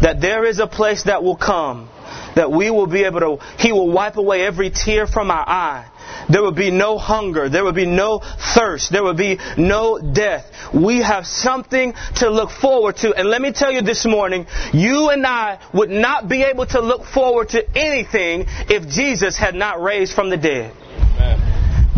That 0.00 0.20
there 0.20 0.44
is 0.44 0.58
a 0.58 0.66
place 0.66 1.04
that 1.04 1.22
will 1.22 1.36
come, 1.36 1.88
that 2.34 2.50
we 2.50 2.70
will 2.70 2.86
be 2.86 3.04
able 3.04 3.20
to, 3.20 3.44
He 3.58 3.72
will 3.72 3.90
wipe 3.90 4.16
away 4.16 4.42
every 4.42 4.70
tear 4.70 5.06
from 5.06 5.30
our 5.30 5.46
eye. 5.46 5.88
There 6.28 6.42
would 6.42 6.56
be 6.56 6.70
no 6.70 6.98
hunger. 6.98 7.48
There 7.48 7.64
would 7.64 7.74
be 7.74 7.86
no 7.86 8.20
thirst. 8.54 8.90
There 8.90 9.04
would 9.04 9.16
be 9.16 9.38
no 9.56 9.98
death. 9.98 10.46
We 10.74 11.02
have 11.02 11.26
something 11.26 11.94
to 12.16 12.30
look 12.30 12.50
forward 12.50 12.96
to. 12.98 13.14
And 13.14 13.28
let 13.28 13.40
me 13.40 13.52
tell 13.52 13.70
you 13.70 13.82
this 13.82 14.04
morning, 14.04 14.46
you 14.72 15.10
and 15.10 15.26
I 15.26 15.58
would 15.72 15.90
not 15.90 16.28
be 16.28 16.42
able 16.42 16.66
to 16.66 16.80
look 16.80 17.04
forward 17.04 17.50
to 17.50 17.64
anything 17.76 18.46
if 18.68 18.88
Jesus 18.88 19.36
had 19.36 19.54
not 19.54 19.80
raised 19.80 20.14
from 20.14 20.30
the 20.30 20.36
dead. 20.36 20.72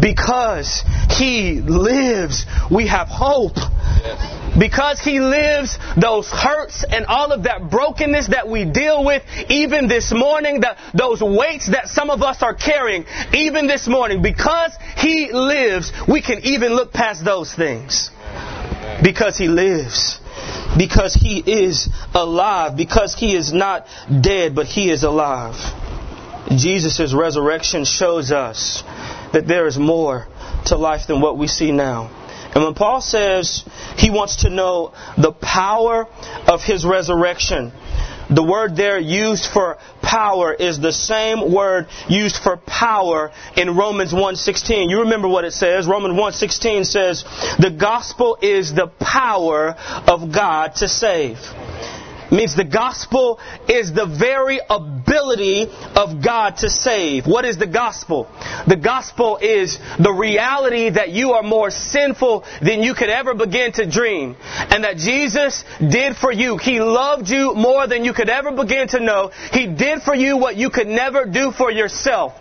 Because 0.01 0.85
He 1.11 1.61
lives, 1.61 2.47
we 2.71 2.87
have 2.87 3.09
hope. 3.09 3.57
Because 4.59 5.01
He 5.01 5.21
lives, 5.21 5.79
those 5.97 6.29
hurts 6.29 6.85
and 6.85 7.07
all 7.07 7.33
of 7.33 7.45
that 7.45 7.71
brokenness 7.71 8.29
that 8.29 8.49
we 8.49 8.65
deal 8.65 9.05
with, 9.05 9.23
even 9.49 9.89
this 9.89 10.13
morning, 10.13 10.63
those 10.95 11.23
weights 11.23 11.71
that 11.71 11.89
some 11.89 12.11
of 12.11 12.23
us 12.23 12.43
are 12.43 12.55
carrying, 12.55 13.05
even 13.33 13.67
this 13.67 13.87
morning, 13.87 14.23
because 14.23 14.73
He 14.97 15.31
lives, 15.33 15.93
we 16.09 16.23
can 16.23 16.41
even 16.45 16.73
look 16.75 16.93
past 16.93 17.25
those 17.25 17.55
things. 17.55 18.11
Because 19.03 19.37
He 19.37 19.49
lives. 19.49 20.19
Because 20.77 21.15
He 21.15 21.39
is 21.39 21.89
alive. 22.15 22.77
Because 22.77 23.15
He 23.15 23.37
is 23.37 23.53
not 23.53 23.87
dead, 24.21 24.55
but 24.55 24.67
He 24.67 24.91
is 24.91 25.05
alive. 25.05 25.57
Jesus' 26.51 27.13
resurrection 27.15 27.85
shows 27.85 28.33
us 28.33 28.83
that 29.33 29.47
there 29.47 29.67
is 29.67 29.77
more 29.77 30.27
to 30.67 30.77
life 30.77 31.07
than 31.07 31.21
what 31.21 31.37
we 31.37 31.47
see 31.47 31.71
now. 31.71 32.11
And 32.59 32.65
when 32.65 32.75
Paul 32.75 33.01
says 33.01 33.63
he 33.99 34.11
wants 34.11 34.43
to 34.43 34.51
know 34.51 34.93
the 35.17 35.31
power 35.31 36.09
of 36.49 36.61
his 36.61 36.85
resurrection, 36.85 37.71
the 38.31 38.43
word 38.43 38.75
there 38.75 38.99
used 38.99 39.47
for 39.47 39.79
power 40.03 40.53
is 40.53 40.81
the 40.81 40.93
same 40.93 41.53
word 41.53 41.87
used 42.09 42.37
for 42.37 42.57
power 42.57 43.31
in 43.57 43.77
Romans 43.77 44.13
1:16. 44.13 44.91
You 44.91 45.03
remember 45.03 45.29
what 45.29 45.45
it 45.45 45.53
says? 45.53 45.87
Romans 45.87 46.19
1:16 46.19 46.85
says, 46.85 47.25
"The 47.61 47.71
gospel 47.71 48.37
is 48.43 48.75
the 48.75 48.89
power 48.89 49.77
of 50.09 50.33
God 50.33 50.75
to 50.77 50.89
save." 50.89 51.39
Means 52.31 52.55
the 52.55 52.65
gospel 52.65 53.41
is 53.69 53.93
the 53.93 54.07
very 54.07 54.61
ability 54.69 55.67
of 55.97 56.23
God 56.23 56.59
to 56.59 56.71
save. 56.71 57.27
What 57.27 57.45
is 57.45 57.59
the 57.59 57.67
gospel? 57.67 58.29
The 58.67 58.77
gospel 58.77 59.39
is 59.39 59.79
the 59.99 60.13
reality 60.13 60.91
that 60.91 61.11
you 61.11 61.33
are 61.33 61.43
more 61.43 61.71
sinful 61.71 62.45
than 62.63 62.83
you 62.83 62.95
could 62.95 63.11
ever 63.11 63.35
begin 63.35 63.73
to 63.73 63.91
dream. 63.91 64.37
And 64.43 64.85
that 64.85 64.97
Jesus 64.97 65.65
did 65.81 66.17
for 66.17 66.33
you. 66.33 66.57
He 66.57 66.81
loved 66.81 67.29
you 67.29 67.55
more 67.55 67.87
than 67.87 68.05
you 68.05 68.13
could 68.13 68.29
ever 68.29 68.53
begin 68.53 68.89
to 68.89 69.01
know. 69.01 69.31
He 69.53 69.67
did 69.67 70.03
for 70.03 70.15
you 70.15 70.37
what 70.37 70.57
you 70.57 70.71
could 70.71 70.89
never 70.89 71.25
do 71.25 71.51
for 71.53 71.71
yourself. 71.71 72.35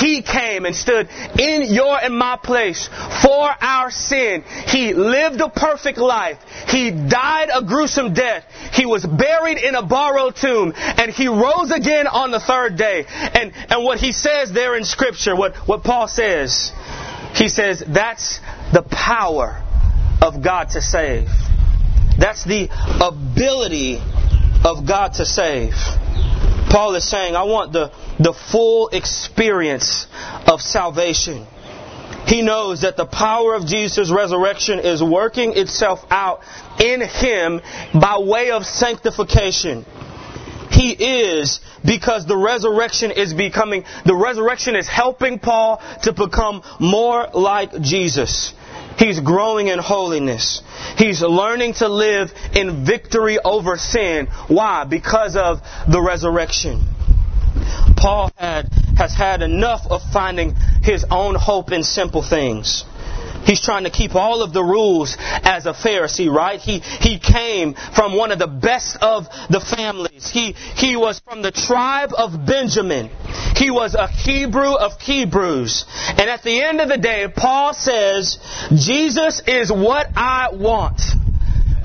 He 0.00 0.22
came 0.22 0.64
and 0.64 0.74
stood 0.74 1.08
in 1.38 1.72
your 1.72 1.98
and 1.98 2.16
my 2.16 2.38
place 2.42 2.88
for 3.22 3.50
our 3.60 3.90
sin. 3.90 4.42
He 4.66 4.94
lived 4.94 5.40
a 5.40 5.48
perfect 5.48 5.98
life. 5.98 6.38
He 6.68 6.90
died 6.90 7.48
a 7.52 7.64
gruesome 7.64 8.14
death. 8.14 8.44
He 8.72 8.86
was 8.86 9.04
buried 9.04 9.58
in 9.58 9.74
a 9.74 9.82
borrowed 9.82 10.36
tomb 10.36 10.72
and 10.76 11.10
he 11.10 11.28
rose 11.28 11.70
again 11.70 12.06
on 12.06 12.30
the 12.30 12.40
third 12.40 12.76
day. 12.76 13.04
And, 13.08 13.52
and 13.70 13.84
what 13.84 13.98
he 13.98 14.12
says 14.12 14.52
there 14.52 14.76
in 14.76 14.84
scripture, 14.84 15.34
what, 15.34 15.56
what 15.68 15.82
Paul 15.82 16.08
says, 16.08 16.72
he 17.34 17.48
says 17.48 17.82
that's 17.86 18.40
the 18.72 18.82
power 18.82 19.62
of 20.22 20.42
God 20.42 20.70
to 20.70 20.82
save. 20.82 21.28
That's 22.18 22.44
the 22.44 22.68
ability 23.00 24.00
of 24.64 24.86
God 24.86 25.14
to 25.14 25.24
save. 25.24 25.74
Paul 26.70 26.94
is 26.94 27.08
saying, 27.08 27.34
I 27.34 27.44
want 27.44 27.72
the, 27.72 27.92
the 28.18 28.32
full 28.32 28.88
experience 28.88 30.06
of 30.46 30.60
salvation. 30.60 31.46
He 32.26 32.42
knows 32.42 32.82
that 32.82 32.96
the 32.96 33.06
power 33.06 33.54
of 33.54 33.66
Jesus' 33.66 34.10
resurrection 34.10 34.80
is 34.80 35.02
working 35.02 35.56
itself 35.56 36.04
out 36.10 36.42
in 36.78 37.00
him 37.00 37.60
by 37.94 38.18
way 38.18 38.50
of 38.50 38.66
sanctification. 38.66 39.86
He 40.70 40.90
is 40.92 41.60
because 41.84 42.26
the 42.26 42.36
resurrection 42.36 43.12
is 43.12 43.32
becoming, 43.32 43.84
the 44.04 44.14
resurrection 44.14 44.76
is 44.76 44.86
helping 44.86 45.38
Paul 45.38 45.80
to 46.02 46.12
become 46.12 46.62
more 46.78 47.28
like 47.32 47.80
Jesus. 47.80 48.52
He's 48.98 49.20
growing 49.20 49.68
in 49.68 49.78
holiness. 49.78 50.60
He's 50.96 51.22
learning 51.22 51.74
to 51.74 51.88
live 51.88 52.32
in 52.54 52.84
victory 52.84 53.38
over 53.38 53.76
sin. 53.76 54.26
Why? 54.48 54.84
Because 54.84 55.36
of 55.36 55.60
the 55.88 56.02
resurrection. 56.02 56.84
Paul 57.96 58.30
had 58.36 58.68
has 58.96 59.14
had 59.14 59.42
enough 59.42 59.86
of 59.88 60.02
finding 60.12 60.56
his 60.82 61.04
own 61.10 61.36
hope 61.36 61.70
in 61.70 61.84
simple 61.84 62.22
things. 62.22 62.84
He's 63.44 63.62
trying 63.62 63.84
to 63.84 63.90
keep 63.90 64.14
all 64.14 64.42
of 64.42 64.52
the 64.52 64.62
rules 64.62 65.16
as 65.20 65.66
a 65.66 65.72
Pharisee, 65.72 66.30
right? 66.30 66.60
He, 66.60 66.80
he 66.80 67.18
came 67.18 67.74
from 67.94 68.14
one 68.14 68.30
of 68.32 68.38
the 68.38 68.46
best 68.46 68.98
of 69.00 69.26
the 69.48 69.60
families. 69.60 70.28
He, 70.28 70.52
he 70.52 70.96
was 70.96 71.20
from 71.20 71.40
the 71.40 71.52
tribe 71.52 72.10
of 72.16 72.44
Benjamin. 72.44 73.10
He 73.58 73.70
was 73.70 73.94
a 73.94 74.06
Hebrew 74.06 74.74
of 74.74 75.00
Hebrews. 75.00 75.84
And 76.10 76.30
at 76.30 76.44
the 76.44 76.62
end 76.62 76.80
of 76.80 76.88
the 76.88 76.96
day, 76.96 77.26
Paul 77.34 77.74
says, 77.74 78.38
Jesus 78.70 79.42
is 79.46 79.72
what 79.72 80.06
I 80.14 80.50
want. 80.52 81.02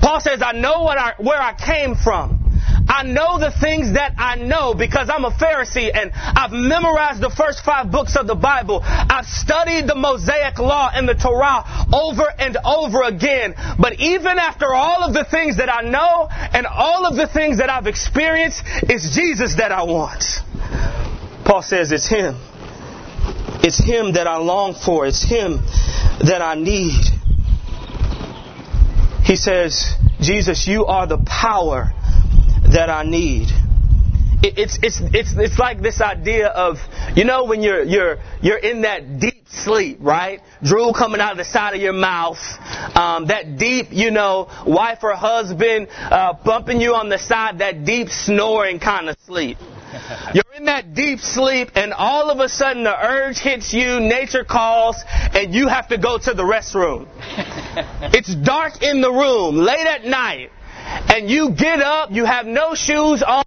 Paul 0.00 0.20
says, 0.20 0.40
I 0.40 0.52
know 0.52 0.82
what 0.82 0.98
I, 0.98 1.14
where 1.18 1.40
I 1.40 1.52
came 1.52 1.96
from. 1.96 2.44
I 2.86 3.02
know 3.02 3.38
the 3.38 3.50
things 3.50 3.94
that 3.94 4.14
I 4.18 4.36
know 4.36 4.74
because 4.74 5.08
I'm 5.10 5.24
a 5.24 5.30
Pharisee 5.30 5.90
and 5.92 6.12
I've 6.14 6.52
memorized 6.52 7.20
the 7.20 7.30
first 7.30 7.64
five 7.64 7.90
books 7.90 8.14
of 8.14 8.26
the 8.26 8.34
Bible. 8.34 8.80
I've 8.84 9.26
studied 9.26 9.88
the 9.88 9.94
Mosaic 9.94 10.58
Law 10.58 10.90
and 10.94 11.08
the 11.08 11.14
Torah 11.14 11.64
over 11.92 12.28
and 12.38 12.56
over 12.64 13.02
again. 13.02 13.54
But 13.80 14.00
even 14.00 14.38
after 14.38 14.72
all 14.72 15.02
of 15.02 15.14
the 15.14 15.24
things 15.24 15.56
that 15.56 15.72
I 15.72 15.82
know 15.82 16.28
and 16.30 16.66
all 16.66 17.06
of 17.06 17.16
the 17.16 17.26
things 17.26 17.58
that 17.58 17.70
I've 17.70 17.86
experienced, 17.86 18.62
it's 18.84 19.14
Jesus 19.14 19.56
that 19.56 19.72
I 19.72 19.82
want. 19.84 20.22
Paul 21.44 21.62
says 21.62 21.92
it's 21.92 22.08
Him. 22.08 22.36
It's 23.62 23.82
Him 23.82 24.14
that 24.14 24.26
I 24.26 24.36
long 24.38 24.74
for. 24.74 25.06
It's 25.06 25.22
Him 25.22 25.58
that 26.20 26.40
I 26.42 26.54
need. 26.54 27.04
He 29.24 29.36
says, 29.36 29.94
Jesus, 30.20 30.66
you 30.66 30.86
are 30.86 31.06
the 31.06 31.18
power 31.18 31.92
that 32.72 32.90
I 32.90 33.04
need. 33.04 33.48
it's, 34.42 34.78
it's, 34.82 35.00
it's, 35.14 35.32
it's 35.36 35.58
like 35.58 35.80
this 35.80 36.00
idea 36.00 36.48
of, 36.48 36.76
you 37.16 37.24
know, 37.24 37.44
when 37.44 37.62
you're, 37.62 37.82
you're, 37.82 38.18
you're 38.42 38.58
in 38.58 38.82
that 38.82 39.18
deep 39.18 39.46
sleep, 39.48 39.98
right? 40.00 40.40
Drool 40.62 40.92
coming 40.92 41.20
out 41.20 41.32
of 41.32 41.38
the 41.38 41.44
side 41.44 41.74
of 41.74 41.80
your 41.80 41.94
mouth. 41.94 42.38
Um, 42.94 43.26
that 43.28 43.56
deep, 43.58 43.86
you 43.90 44.10
know, 44.10 44.48
wife 44.66 44.98
or 45.02 45.14
husband 45.14 45.88
uh, 45.90 46.34
bumping 46.44 46.80
you 46.80 46.94
on 46.94 47.08
the 47.08 47.18
side, 47.18 47.58
that 47.60 47.84
deep 47.84 48.08
snoring 48.08 48.78
kind 48.78 49.08
of 49.08 49.16
sleep. 49.24 49.56
You're 50.34 50.54
in 50.56 50.64
that 50.66 50.94
deep 50.94 51.20
sleep, 51.20 51.70
and 51.74 51.92
all 51.92 52.30
of 52.30 52.40
a 52.40 52.48
sudden 52.48 52.84
the 52.84 52.96
urge 52.96 53.38
hits 53.38 53.72
you, 53.72 54.00
nature 54.00 54.44
calls, 54.44 54.96
and 55.08 55.54
you 55.54 55.68
have 55.68 55.88
to 55.88 55.98
go 55.98 56.18
to 56.18 56.34
the 56.34 56.42
restroom. 56.42 57.08
It's 58.14 58.32
dark 58.32 58.82
in 58.82 59.00
the 59.00 59.10
room, 59.10 59.56
late 59.56 59.86
at 59.86 60.04
night 60.04 60.50
and 60.84 61.30
you 61.30 61.50
get 61.50 61.80
up, 61.80 62.10
you 62.10 62.24
have 62.24 62.46
no 62.46 62.74
shoes 62.74 63.22
on, 63.22 63.44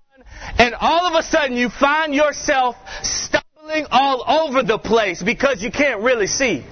and 0.58 0.76
all 0.80 1.06
of 1.06 1.14
a 1.14 1.24
sudden 1.24 1.56
you 1.56 1.70
find 1.70 2.14
yourself 2.14 2.76
stumbling 3.02 3.86
all 3.92 4.24
over 4.28 4.64
the 4.64 4.78
place 4.78 5.22
because 5.22 5.62
you 5.62 5.72
can't 5.72 6.02
really 6.02 6.28
see. 6.28 6.64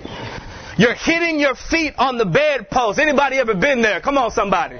You're 0.77 0.93
hitting 0.95 1.39
your 1.39 1.55
feet 1.55 1.93
on 1.97 2.17
the 2.17 2.25
bedpost. 2.25 2.99
Anybody 2.99 3.37
ever 3.37 3.55
been 3.55 3.81
there? 3.81 4.01
Come 4.01 4.17
on, 4.17 4.31
somebody. 4.31 4.75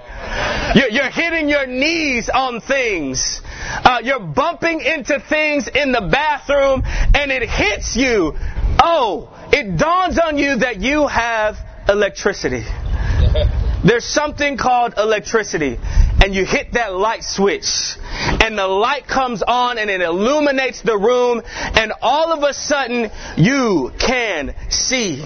You're, 0.75 0.89
you're 0.89 1.10
hitting 1.10 1.47
your 1.47 1.65
knees 1.65 2.29
on 2.29 2.60
things. 2.60 3.39
Uh, 3.59 3.99
you're 4.03 4.19
bumping 4.19 4.81
into 4.81 5.19
things 5.19 5.67
in 5.67 5.91
the 5.91 6.01
bathroom, 6.01 6.83
and 6.85 7.31
it 7.31 7.47
hits 7.47 7.95
you. 7.95 8.33
Oh, 8.81 9.31
it 9.51 9.77
dawns 9.77 10.19
on 10.19 10.37
you 10.37 10.57
that 10.57 10.77
you 10.81 11.07
have 11.07 11.57
electricity. 11.87 12.63
There's 13.85 14.05
something 14.05 14.57
called 14.57 14.95
electricity, 14.97 15.77
and 16.23 16.33
you 16.33 16.43
hit 16.43 16.73
that 16.73 16.95
light 16.95 17.23
switch, 17.23 17.97
and 18.41 18.57
the 18.57 18.67
light 18.67 19.07
comes 19.07 19.43
on 19.43 19.77
and 19.77 19.91
it 19.91 20.01
illuminates 20.01 20.81
the 20.81 20.97
room, 20.97 21.43
and 21.45 21.93
all 22.01 22.33
of 22.33 22.41
a 22.41 22.53
sudden 22.53 23.11
you 23.37 23.91
can 23.99 24.55
see. 24.69 25.23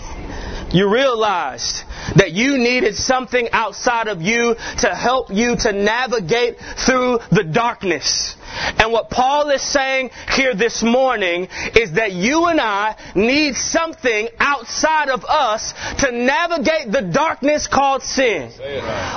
You 0.71 0.91
realized 0.93 1.83
that 2.15 2.31
you 2.31 2.57
needed 2.57 2.95
something 2.95 3.49
outside 3.51 4.07
of 4.07 4.21
you 4.21 4.55
to 4.79 4.95
help 4.95 5.31
you 5.31 5.55
to 5.55 5.73
navigate 5.73 6.59
through 6.85 7.19
the 7.31 7.43
darkness. 7.43 8.35
And 8.79 8.91
what 8.91 9.09
Paul 9.09 9.49
is 9.49 9.61
saying 9.61 10.11
here 10.31 10.53
this 10.53 10.83
morning 10.83 11.47
is 11.75 11.93
that 11.93 12.11
you 12.11 12.45
and 12.45 12.59
I 12.59 12.95
need 13.15 13.55
something 13.55 14.29
outside 14.39 15.09
of 15.09 15.25
us 15.25 15.73
to 15.99 16.11
navigate 16.11 16.91
the 16.91 17.01
darkness 17.01 17.67
called 17.67 18.03
sin. 18.03 18.51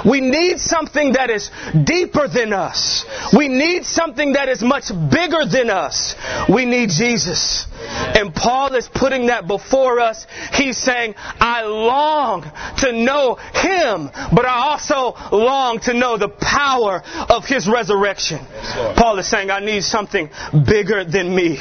We 0.08 0.20
need 0.20 0.58
something 0.58 1.12
that 1.12 1.30
is 1.30 1.50
deeper 1.84 2.28
than 2.28 2.52
us. 2.52 3.04
We 3.36 3.48
need 3.48 3.84
something 3.84 4.34
that 4.34 4.48
is 4.48 4.62
much 4.62 4.88
bigger 4.88 5.44
than 5.46 5.70
us. 5.70 6.14
We 6.48 6.64
need 6.64 6.90
Jesus. 6.90 7.66
And 7.82 8.34
Paul 8.34 8.74
is 8.74 8.88
putting 8.88 9.26
that 9.26 9.46
before 9.46 10.00
us. 10.00 10.26
He's 10.54 10.78
saying, 10.78 11.14
I 11.16 11.62
long 11.62 12.42
to 12.78 12.92
know 12.92 13.34
Him, 13.34 14.10
but 14.32 14.44
I 14.44 14.70
also 14.70 15.14
long 15.36 15.80
to 15.80 15.94
know 15.94 16.16
the 16.16 16.28
power 16.28 17.02
of 17.28 17.44
His 17.44 17.68
resurrection. 17.68 18.38
Paul 18.96 19.18
is 19.18 19.21
saying, 19.22 19.50
I 19.50 19.60
need 19.60 19.84
something 19.84 20.30
bigger 20.66 21.04
than 21.04 21.34
me. 21.34 21.58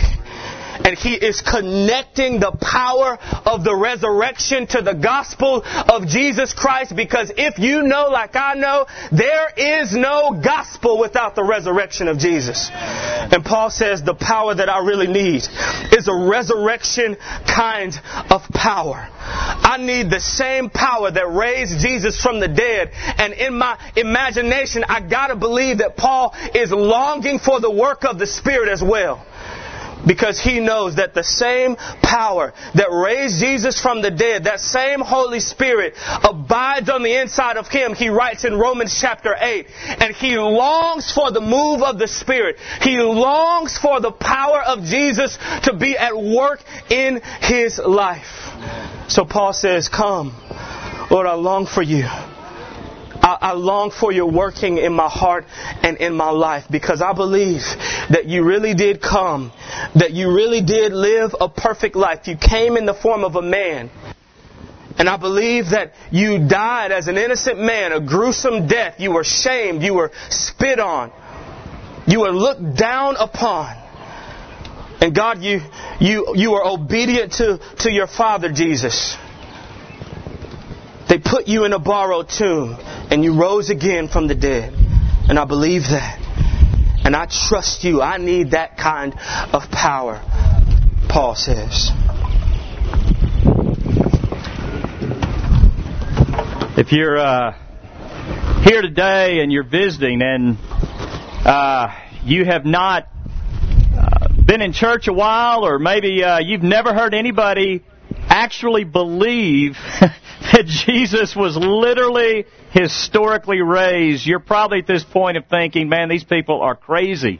And 0.83 0.97
he 0.97 1.13
is 1.13 1.41
connecting 1.41 2.39
the 2.39 2.51
power 2.51 3.17
of 3.45 3.63
the 3.63 3.75
resurrection 3.75 4.67
to 4.67 4.81
the 4.81 4.93
gospel 4.93 5.63
of 5.65 6.07
Jesus 6.07 6.53
Christ 6.53 6.95
because 6.95 7.31
if 7.37 7.59
you 7.59 7.83
know, 7.83 8.07
like 8.09 8.35
I 8.35 8.55
know, 8.55 8.87
there 9.11 9.49
is 9.55 9.93
no 9.93 10.41
gospel 10.43 10.99
without 10.99 11.35
the 11.35 11.43
resurrection 11.43 12.07
of 12.07 12.17
Jesus. 12.17 12.69
And 12.73 13.45
Paul 13.45 13.69
says 13.69 14.03
the 14.03 14.15
power 14.15 14.55
that 14.55 14.69
I 14.69 14.79
really 14.79 15.07
need 15.07 15.43
is 15.97 16.07
a 16.07 16.15
resurrection 16.15 17.17
kind 17.45 17.93
of 18.29 18.41
power. 18.49 19.07
I 19.23 19.77
need 19.79 20.09
the 20.09 20.19
same 20.19 20.69
power 20.69 21.11
that 21.11 21.27
raised 21.31 21.79
Jesus 21.79 22.19
from 22.21 22.39
the 22.39 22.47
dead. 22.47 22.91
And 23.17 23.33
in 23.33 23.57
my 23.57 23.77
imagination, 23.95 24.83
I 24.87 25.01
gotta 25.01 25.35
believe 25.35 25.77
that 25.77 25.95
Paul 25.95 26.33
is 26.55 26.71
longing 26.71 27.39
for 27.39 27.59
the 27.59 27.71
work 27.71 28.03
of 28.03 28.17
the 28.17 28.27
Spirit 28.27 28.69
as 28.69 28.81
well 28.81 29.25
because 30.05 30.39
he 30.39 30.59
knows 30.59 30.95
that 30.95 31.13
the 31.13 31.23
same 31.23 31.75
power 32.01 32.53
that 32.75 32.89
raised 32.91 33.39
Jesus 33.39 33.79
from 33.79 34.01
the 34.01 34.11
dead, 34.11 34.45
that 34.45 34.59
same 34.59 34.99
Holy 34.99 35.39
Spirit 35.39 35.93
abides 36.23 36.89
on 36.89 37.03
the 37.03 37.19
inside 37.19 37.57
of 37.57 37.67
him. 37.67 37.93
He 37.93 38.09
writes 38.09 38.45
in 38.45 38.57
Romans 38.57 38.97
chapter 38.99 39.35
8, 39.39 39.67
and 39.99 40.15
he 40.15 40.37
longs 40.37 41.11
for 41.11 41.31
the 41.31 41.41
move 41.41 41.81
of 41.81 41.99
the 41.99 42.07
Spirit. 42.07 42.57
He 42.81 42.97
longs 42.97 43.77
for 43.77 43.99
the 43.99 44.11
power 44.11 44.61
of 44.61 44.83
Jesus 44.83 45.37
to 45.63 45.75
be 45.77 45.97
at 45.97 46.15
work 46.15 46.59
in 46.89 47.21
his 47.41 47.77
life. 47.77 48.51
So 49.09 49.25
Paul 49.25 49.53
says, 49.53 49.89
Come, 49.89 50.35
Lord, 51.09 51.27
I 51.27 51.33
long 51.33 51.65
for 51.65 51.81
you. 51.81 52.05
I, 53.21 53.37
I, 53.41 53.51
long 53.53 53.91
for 53.91 54.11
your 54.11 54.31
working 54.31 54.77
in 54.77 54.93
my 54.93 55.07
heart 55.07 55.45
and 55.83 55.97
in 55.97 56.13
my 56.15 56.31
life 56.31 56.65
because 56.71 57.01
I 57.01 57.13
believe 57.13 57.61
that 58.09 58.25
you 58.25 58.43
really 58.43 58.73
did 58.73 59.01
come, 59.01 59.51
that 59.95 60.11
you 60.11 60.33
really 60.33 60.61
did 60.61 60.91
live 60.91 61.35
a 61.39 61.47
perfect 61.47 61.95
life. 61.95 62.27
You 62.27 62.35
came 62.35 62.77
in 62.77 62.85
the 62.85 62.95
form 62.95 63.23
of 63.23 63.35
a 63.35 63.41
man. 63.41 63.91
And 64.97 65.07
I 65.07 65.17
believe 65.17 65.69
that 65.69 65.93
you 66.11 66.47
died 66.47 66.91
as 66.91 67.07
an 67.07 67.17
innocent 67.17 67.59
man, 67.59 67.91
a 67.91 68.01
gruesome 68.01 68.67
death. 68.67 68.99
You 68.99 69.11
were 69.11 69.23
shamed. 69.23 69.83
You 69.83 69.93
were 69.93 70.11
spit 70.29 70.79
on. 70.79 71.11
You 72.07 72.21
were 72.21 72.31
looked 72.31 72.75
down 72.75 73.15
upon. 73.17 73.77
And 74.99 75.15
God, 75.15 75.41
you, 75.41 75.61
you, 75.99 76.33
you 76.35 76.51
were 76.51 76.65
obedient 76.65 77.33
to, 77.33 77.59
to 77.79 77.91
your 77.91 78.07
Father, 78.07 78.51
Jesus. 78.51 79.15
They 81.09 81.17
put 81.17 81.47
you 81.47 81.65
in 81.65 81.73
a 81.73 81.79
borrowed 81.79 82.29
tomb 82.29 82.77
and 83.11 83.25
you 83.25 83.37
rose 83.37 83.69
again 83.69 84.07
from 84.07 84.27
the 84.27 84.35
dead. 84.35 84.73
And 85.27 85.37
I 85.37 85.43
believe 85.43 85.81
that. 85.83 86.17
And 87.03 87.13
I 87.15 87.25
trust 87.25 87.83
you. 87.83 88.01
I 88.01 88.17
need 88.17 88.51
that 88.51 88.77
kind 88.77 89.13
of 89.53 89.69
power, 89.69 90.21
Paul 91.09 91.35
says. 91.35 91.91
If 96.77 96.93
you're 96.93 97.17
uh, 97.17 97.51
here 98.63 98.81
today 98.81 99.41
and 99.41 99.51
you're 99.51 99.67
visiting 99.67 100.21
and 100.21 100.57
uh, 101.45 101.93
you 102.23 102.45
have 102.45 102.65
not 102.65 103.09
uh, 103.93 104.27
been 104.45 104.61
in 104.61 104.71
church 104.71 105.09
a 105.09 105.13
while, 105.13 105.65
or 105.65 105.79
maybe 105.79 106.23
uh, 106.23 106.39
you've 106.39 106.63
never 106.63 106.93
heard 106.93 107.13
anybody 107.13 107.83
actually 108.29 108.85
believe 108.85 109.75
that 110.51 110.65
Jesus 110.65 111.35
was 111.35 111.55
literally 111.57 112.45
historically 112.71 113.61
raised, 113.61 114.25
you're 114.25 114.39
probably 114.39 114.79
at 114.79 114.87
this 114.87 115.03
point 115.03 115.37
of 115.37 115.45
thinking, 115.47 115.89
man, 115.89 116.09
these 116.09 116.23
people 116.23 116.61
are 116.61 116.75
crazy. 116.75 117.39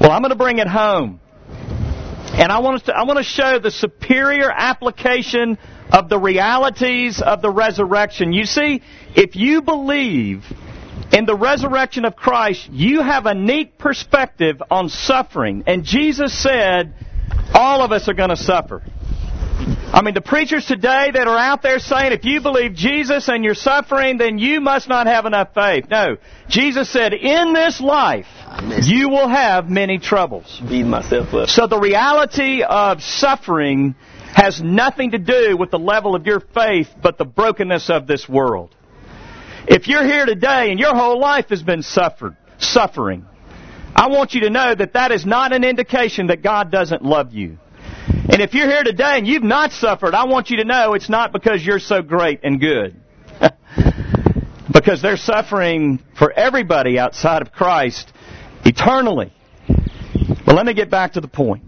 Well, 0.00 0.10
I'm 0.10 0.22
going 0.22 0.30
to 0.30 0.36
bring 0.36 0.58
it 0.58 0.68
home. 0.68 1.20
And 2.38 2.52
I 2.52 2.58
want, 2.58 2.84
to, 2.84 2.94
I 2.94 3.04
want 3.04 3.18
to 3.18 3.24
show 3.24 3.58
the 3.58 3.70
superior 3.70 4.50
application 4.50 5.58
of 5.90 6.08
the 6.08 6.18
realities 6.18 7.22
of 7.22 7.40
the 7.40 7.50
resurrection. 7.50 8.32
You 8.32 8.44
see, 8.44 8.82
if 9.14 9.36
you 9.36 9.62
believe 9.62 10.44
in 11.12 11.24
the 11.24 11.36
resurrection 11.36 12.04
of 12.04 12.14
Christ, 12.14 12.68
you 12.70 13.00
have 13.00 13.26
a 13.26 13.34
neat 13.34 13.78
perspective 13.78 14.62
on 14.70 14.88
suffering. 14.88 15.64
And 15.66 15.84
Jesus 15.84 16.36
said, 16.38 16.94
All 17.54 17.82
of 17.82 17.92
us 17.92 18.08
are 18.08 18.14
going 18.14 18.30
to 18.30 18.36
suffer. 18.36 18.82
I 19.58 20.02
mean, 20.02 20.14
the 20.14 20.20
preachers 20.20 20.66
today 20.66 21.10
that 21.12 21.26
are 21.26 21.38
out 21.38 21.62
there 21.62 21.78
saying 21.78 22.12
if 22.12 22.24
you 22.24 22.40
believe 22.42 22.74
Jesus 22.74 23.28
and 23.28 23.42
you're 23.42 23.54
suffering, 23.54 24.18
then 24.18 24.38
you 24.38 24.60
must 24.60 24.88
not 24.88 25.06
have 25.06 25.24
enough 25.24 25.54
faith. 25.54 25.86
No. 25.90 26.18
Jesus 26.48 26.90
said, 26.90 27.14
in 27.14 27.54
this 27.54 27.80
life, 27.80 28.26
you 28.82 29.08
will 29.08 29.28
have 29.28 29.70
many 29.70 29.98
troubles. 29.98 30.60
Beat 30.68 30.84
myself 30.84 31.32
up. 31.32 31.48
So 31.48 31.66
the 31.66 31.80
reality 31.80 32.62
of 32.62 33.02
suffering 33.02 33.94
has 34.34 34.60
nothing 34.60 35.12
to 35.12 35.18
do 35.18 35.56
with 35.56 35.70
the 35.70 35.78
level 35.78 36.14
of 36.14 36.26
your 36.26 36.40
faith, 36.40 36.88
but 37.02 37.16
the 37.16 37.24
brokenness 37.24 37.88
of 37.88 38.06
this 38.06 38.28
world. 38.28 38.74
If 39.66 39.88
you're 39.88 40.04
here 40.04 40.26
today 40.26 40.70
and 40.70 40.78
your 40.78 40.94
whole 40.94 41.18
life 41.18 41.48
has 41.48 41.62
been 41.62 41.82
suffered, 41.82 42.36
suffering, 42.58 43.24
I 43.94 44.08
want 44.08 44.34
you 44.34 44.42
to 44.42 44.50
know 44.50 44.74
that 44.74 44.92
that 44.92 45.10
is 45.10 45.24
not 45.24 45.54
an 45.54 45.64
indication 45.64 46.26
that 46.26 46.42
God 46.42 46.70
doesn't 46.70 47.02
love 47.02 47.32
you. 47.32 47.58
And 48.28 48.42
if 48.42 48.54
you're 48.54 48.68
here 48.68 48.82
today 48.82 49.18
and 49.18 49.26
you've 49.26 49.44
not 49.44 49.70
suffered, 49.72 50.14
I 50.14 50.26
want 50.26 50.50
you 50.50 50.58
to 50.58 50.64
know 50.64 50.94
it's 50.94 51.08
not 51.08 51.32
because 51.32 51.64
you're 51.64 51.78
so 51.78 52.02
great 52.02 52.40
and 52.42 52.60
good. 52.60 53.00
because 54.72 55.00
they're 55.00 55.16
suffering 55.16 56.02
for 56.18 56.32
everybody 56.32 56.98
outside 56.98 57.40
of 57.40 57.52
Christ 57.52 58.12
eternally. 58.64 59.32
But 60.44 60.56
let 60.56 60.66
me 60.66 60.74
get 60.74 60.90
back 60.90 61.12
to 61.12 61.20
the 61.20 61.28
point. 61.28 61.64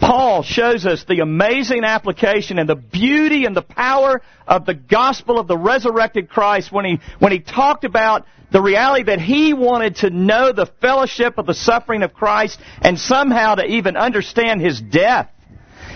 Paul 0.00 0.42
shows 0.42 0.86
us 0.86 1.04
the 1.04 1.20
amazing 1.20 1.82
application 1.82 2.58
and 2.58 2.68
the 2.68 2.76
beauty 2.76 3.44
and 3.44 3.56
the 3.56 3.62
power 3.62 4.22
of 4.46 4.64
the 4.64 4.74
gospel 4.74 5.38
of 5.38 5.48
the 5.48 5.56
resurrected 5.56 6.28
Christ 6.28 6.70
when 6.70 6.84
he, 6.84 7.00
when 7.18 7.32
he 7.32 7.40
talked 7.40 7.84
about 7.84 8.26
the 8.52 8.62
reality 8.62 9.04
that 9.04 9.20
he 9.20 9.54
wanted 9.54 9.96
to 9.96 10.10
know 10.10 10.52
the 10.52 10.66
fellowship 10.80 11.38
of 11.38 11.46
the 11.46 11.54
suffering 11.54 12.02
of 12.02 12.14
Christ 12.14 12.60
and 12.80 12.98
somehow 12.98 13.56
to 13.56 13.64
even 13.64 13.96
understand 13.96 14.60
his 14.60 14.80
death. 14.80 15.30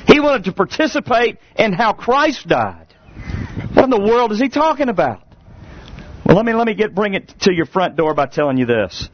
He 0.07 0.21
wanted 0.21 0.45
to 0.45 0.53
participate 0.53 1.39
in 1.57 1.73
how 1.73 1.93
Christ 1.93 2.47
died. 2.47 2.95
What 3.75 3.85
in 3.85 3.91
the 3.91 4.01
world 4.01 4.33
is 4.33 4.41
he 4.41 4.49
talking 4.49 4.89
about? 4.89 5.23
Well, 6.25 6.37
let 6.37 6.47
me 6.47 6.55
let 6.55 6.67
me 6.67 6.75
get 6.75 6.95
bring 6.95 7.15
it 7.15 7.35
to 7.41 7.53
your 7.53 7.67
front 7.67 7.97
door 7.97 8.15
by 8.15 8.27
telling 8.27 8.57
you 8.57 8.67
this. 8.67 9.09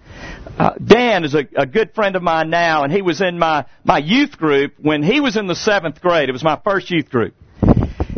Uh, 0.58 0.74
Dan 0.84 1.24
is 1.24 1.34
a, 1.34 1.46
a 1.56 1.66
good 1.66 1.94
friend 1.94 2.16
of 2.16 2.22
mine 2.22 2.50
now, 2.50 2.84
and 2.84 2.92
he 2.92 3.02
was 3.02 3.20
in 3.20 3.38
my 3.38 3.64
my 3.82 3.98
youth 3.98 4.36
group 4.36 4.74
when 4.80 5.02
he 5.02 5.20
was 5.20 5.36
in 5.36 5.46
the 5.46 5.54
seventh 5.54 6.00
grade. 6.00 6.28
It 6.28 6.32
was 6.32 6.44
my 6.44 6.60
first 6.62 6.90
youth 6.90 7.08
group. 7.08 7.34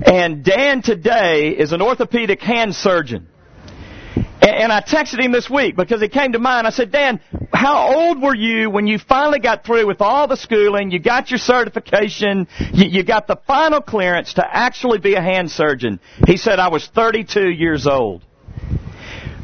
And 0.05 0.43
Dan 0.45 0.83
today 0.83 1.51
is 1.51 1.73
an 1.73 1.83
orthopedic 1.83 2.41
hand 2.41 2.75
surgeon. 2.75 3.29
And 4.43 4.73
I 4.73 4.81
texted 4.81 5.23
him 5.23 5.33
this 5.33 5.51
week 5.51 5.77
because 5.77 6.01
it 6.01 6.13
came 6.13 6.33
to 6.33 6.39
mind. 6.39 6.67
I 6.67 6.71
said, 6.71 6.91
Dan, 6.91 7.21
how 7.53 7.95
old 7.95 8.23
were 8.23 8.35
you 8.35 8.71
when 8.71 8.87
you 8.87 8.99
finally 8.99 9.39
got 9.39 9.65
through 9.65 9.87
with 9.87 10.01
all 10.01 10.29
the 10.29 10.37
schooling, 10.37 10.91
you 10.91 10.99
got 10.99 11.31
your 11.31 11.39
certification, 11.39 12.49
you, 12.73 13.03
got 13.03 13.27
the 13.27 13.37
final 13.47 13.83
clearance 13.83 14.35
to 14.35 14.57
actually 14.57 14.99
be 14.99 15.15
a 15.15 15.21
hand 15.21 15.51
surgeon? 15.51 16.01
He 16.27 16.39
said, 16.39 16.59
I 16.59 16.69
was 16.69 16.87
32 16.87 17.51
years 17.51 17.87
old. 17.87 18.23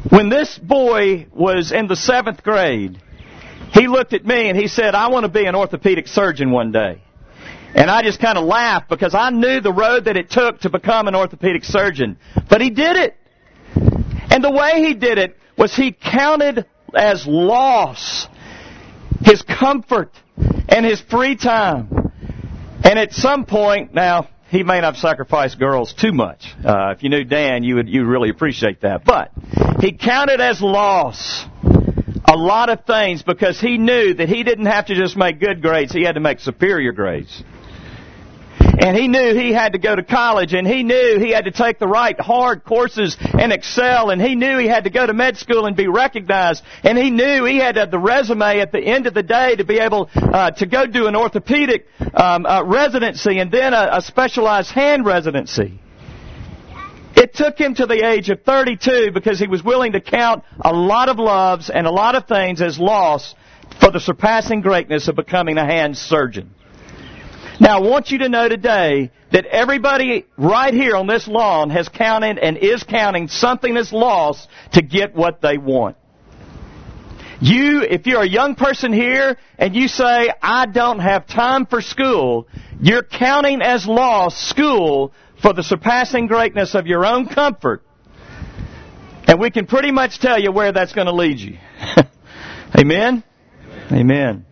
When 0.09 0.29
this 0.29 0.57
boy 0.57 1.27
was 1.31 1.71
in 1.71 1.87
the 1.87 1.95
seventh 1.95 2.41
grade, 2.41 2.97
he 3.73 3.87
looked 3.87 4.13
at 4.13 4.25
me 4.25 4.49
and 4.49 4.57
he 4.57 4.67
said, 4.67 4.95
I 4.95 5.09
want 5.09 5.25
to 5.25 5.31
be 5.31 5.45
an 5.45 5.53
orthopedic 5.53 6.07
surgeon 6.07 6.51
one 6.51 6.71
day. 6.71 7.03
And 7.75 7.91
I 7.91 8.01
just 8.01 8.19
kind 8.19 8.37
of 8.37 8.45
laughed 8.45 8.89
because 8.89 9.13
I 9.13 9.29
knew 9.29 9.59
the 9.59 9.73
road 9.73 10.05
that 10.05 10.17
it 10.17 10.31
took 10.31 10.61
to 10.61 10.69
become 10.69 11.07
an 11.07 11.13
orthopedic 11.13 11.63
surgeon. 11.63 12.17
But 12.49 12.61
he 12.61 12.71
did 12.71 12.95
it. 12.95 13.15
And 14.29 14.43
the 14.43 14.51
way 14.51 14.81
he 14.83 14.93
did 14.93 15.17
it 15.17 15.37
was 15.57 15.75
he 15.75 15.91
counted 15.91 16.65
as 16.93 17.25
loss 17.25 18.27
his 19.23 19.41
comfort 19.41 20.11
and 20.69 20.85
his 20.85 21.01
free 21.01 21.35
time. 21.35 21.89
And 22.83 22.99
at 22.99 23.13
some 23.13 23.45
point, 23.45 23.93
now, 23.93 24.29
he 24.49 24.63
may 24.63 24.79
not 24.79 24.95
have 24.95 24.97
sacrificed 24.97 25.59
girls 25.59 25.93
too 25.93 26.13
much. 26.13 26.45
Uh, 26.63 26.93
if 26.95 27.03
you 27.03 27.09
knew 27.09 27.23
Dan, 27.23 27.63
you 27.63 27.75
would 27.75 27.89
you 27.89 28.05
really 28.05 28.29
appreciate 28.29 28.81
that. 28.81 29.03
But 29.03 29.31
he 29.79 29.91
counted 29.91 30.39
as 30.39 30.61
loss 30.61 31.45
a 32.29 32.35
lot 32.35 32.69
of 32.69 32.85
things 32.85 33.23
because 33.23 33.59
he 33.59 33.77
knew 33.77 34.13
that 34.13 34.29
he 34.29 34.43
didn't 34.43 34.67
have 34.67 34.85
to 34.85 34.95
just 34.95 35.17
make 35.17 35.39
good 35.39 35.61
grades; 35.61 35.91
he 35.91 36.03
had 36.03 36.15
to 36.15 36.21
make 36.21 36.39
superior 36.39 36.93
grades. 36.93 37.43
And 38.79 38.95
he 38.95 39.07
knew 39.07 39.33
he 39.33 39.51
had 39.51 39.73
to 39.73 39.79
go 39.79 39.95
to 39.95 40.03
college 40.03 40.53
and 40.53 40.67
he 40.67 40.83
knew 40.83 41.17
he 41.19 41.31
had 41.31 41.45
to 41.45 41.51
take 41.51 41.79
the 41.79 41.87
right 41.87 42.19
hard 42.19 42.63
courses 42.63 43.17
and 43.19 43.51
excel 43.51 44.11
and 44.11 44.21
he 44.21 44.35
knew 44.35 44.59
he 44.59 44.67
had 44.67 44.83
to 44.83 44.91
go 44.91 45.05
to 45.05 45.13
med 45.13 45.37
school 45.37 45.65
and 45.65 45.75
be 45.75 45.87
recognized 45.87 46.63
and 46.83 46.95
he 46.95 47.09
knew 47.09 47.43
he 47.43 47.57
had 47.57 47.73
to 47.73 47.81
have 47.81 47.91
the 47.91 47.97
resume 47.97 48.59
at 48.59 48.71
the 48.71 48.79
end 48.79 49.07
of 49.07 49.15
the 49.15 49.23
day 49.23 49.55
to 49.55 49.63
be 49.63 49.79
able 49.79 50.09
uh, 50.15 50.51
to 50.51 50.67
go 50.67 50.85
do 50.85 51.07
an 51.07 51.15
orthopedic 51.15 51.87
um, 52.13 52.45
uh, 52.45 52.63
residency 52.63 53.39
and 53.39 53.51
then 53.51 53.73
a, 53.73 53.89
a 53.93 54.01
specialized 54.01 54.69
hand 54.69 55.05
residency. 55.05 55.79
It 57.15 57.33
took 57.33 57.57
him 57.57 57.73
to 57.75 57.87
the 57.87 58.07
age 58.07 58.29
of 58.29 58.43
32 58.43 59.09
because 59.11 59.39
he 59.39 59.47
was 59.47 59.63
willing 59.63 59.93
to 59.93 60.01
count 60.01 60.43
a 60.63 60.71
lot 60.71 61.09
of 61.09 61.17
loves 61.17 61.71
and 61.71 61.87
a 61.87 61.91
lot 61.91 62.13
of 62.13 62.27
things 62.27 62.61
as 62.61 62.77
loss 62.77 63.33
for 63.79 63.89
the 63.89 63.99
surpassing 63.99 64.61
greatness 64.61 65.07
of 65.07 65.15
becoming 65.15 65.57
a 65.57 65.65
hand 65.65 65.97
surgeon. 65.97 66.53
Now, 67.59 67.77
I 67.77 67.81
want 67.81 68.11
you 68.11 68.19
to 68.19 68.29
know 68.29 68.47
today 68.47 69.11
that 69.31 69.45
everybody 69.45 70.25
right 70.37 70.73
here 70.73 70.95
on 70.95 71.07
this 71.07 71.27
lawn 71.27 71.71
has 71.71 71.89
counted 71.89 72.37
and 72.37 72.57
is 72.57 72.83
counting 72.83 73.27
something 73.27 73.75
as 73.77 73.91
lost 73.91 74.47
to 74.73 74.81
get 74.81 75.15
what 75.15 75.41
they 75.41 75.57
want. 75.57 75.97
You, 77.39 77.81
if 77.81 78.05
you're 78.05 78.21
a 78.21 78.27
young 78.27 78.55
person 78.55 78.93
here 78.93 79.37
and 79.57 79.75
you 79.75 79.87
say, 79.87 80.31
I 80.41 80.65
don't 80.67 80.99
have 80.99 81.27
time 81.27 81.65
for 81.65 81.81
school, 81.81 82.47
you're 82.79 83.03
counting 83.03 83.61
as 83.61 83.87
lost 83.87 84.49
school 84.49 85.13
for 85.41 85.53
the 85.53 85.63
surpassing 85.63 86.27
greatness 86.27 86.73
of 86.75 86.87
your 86.87 87.05
own 87.05 87.27
comfort. 87.27 87.83
And 89.27 89.39
we 89.39 89.51
can 89.51 89.67
pretty 89.67 89.91
much 89.91 90.19
tell 90.19 90.39
you 90.39 90.51
where 90.51 90.71
that's 90.71 90.93
going 90.93 91.07
to 91.07 91.13
lead 91.13 91.39
you. 91.39 91.57
Amen? 92.79 93.23
Amen. 93.91 94.45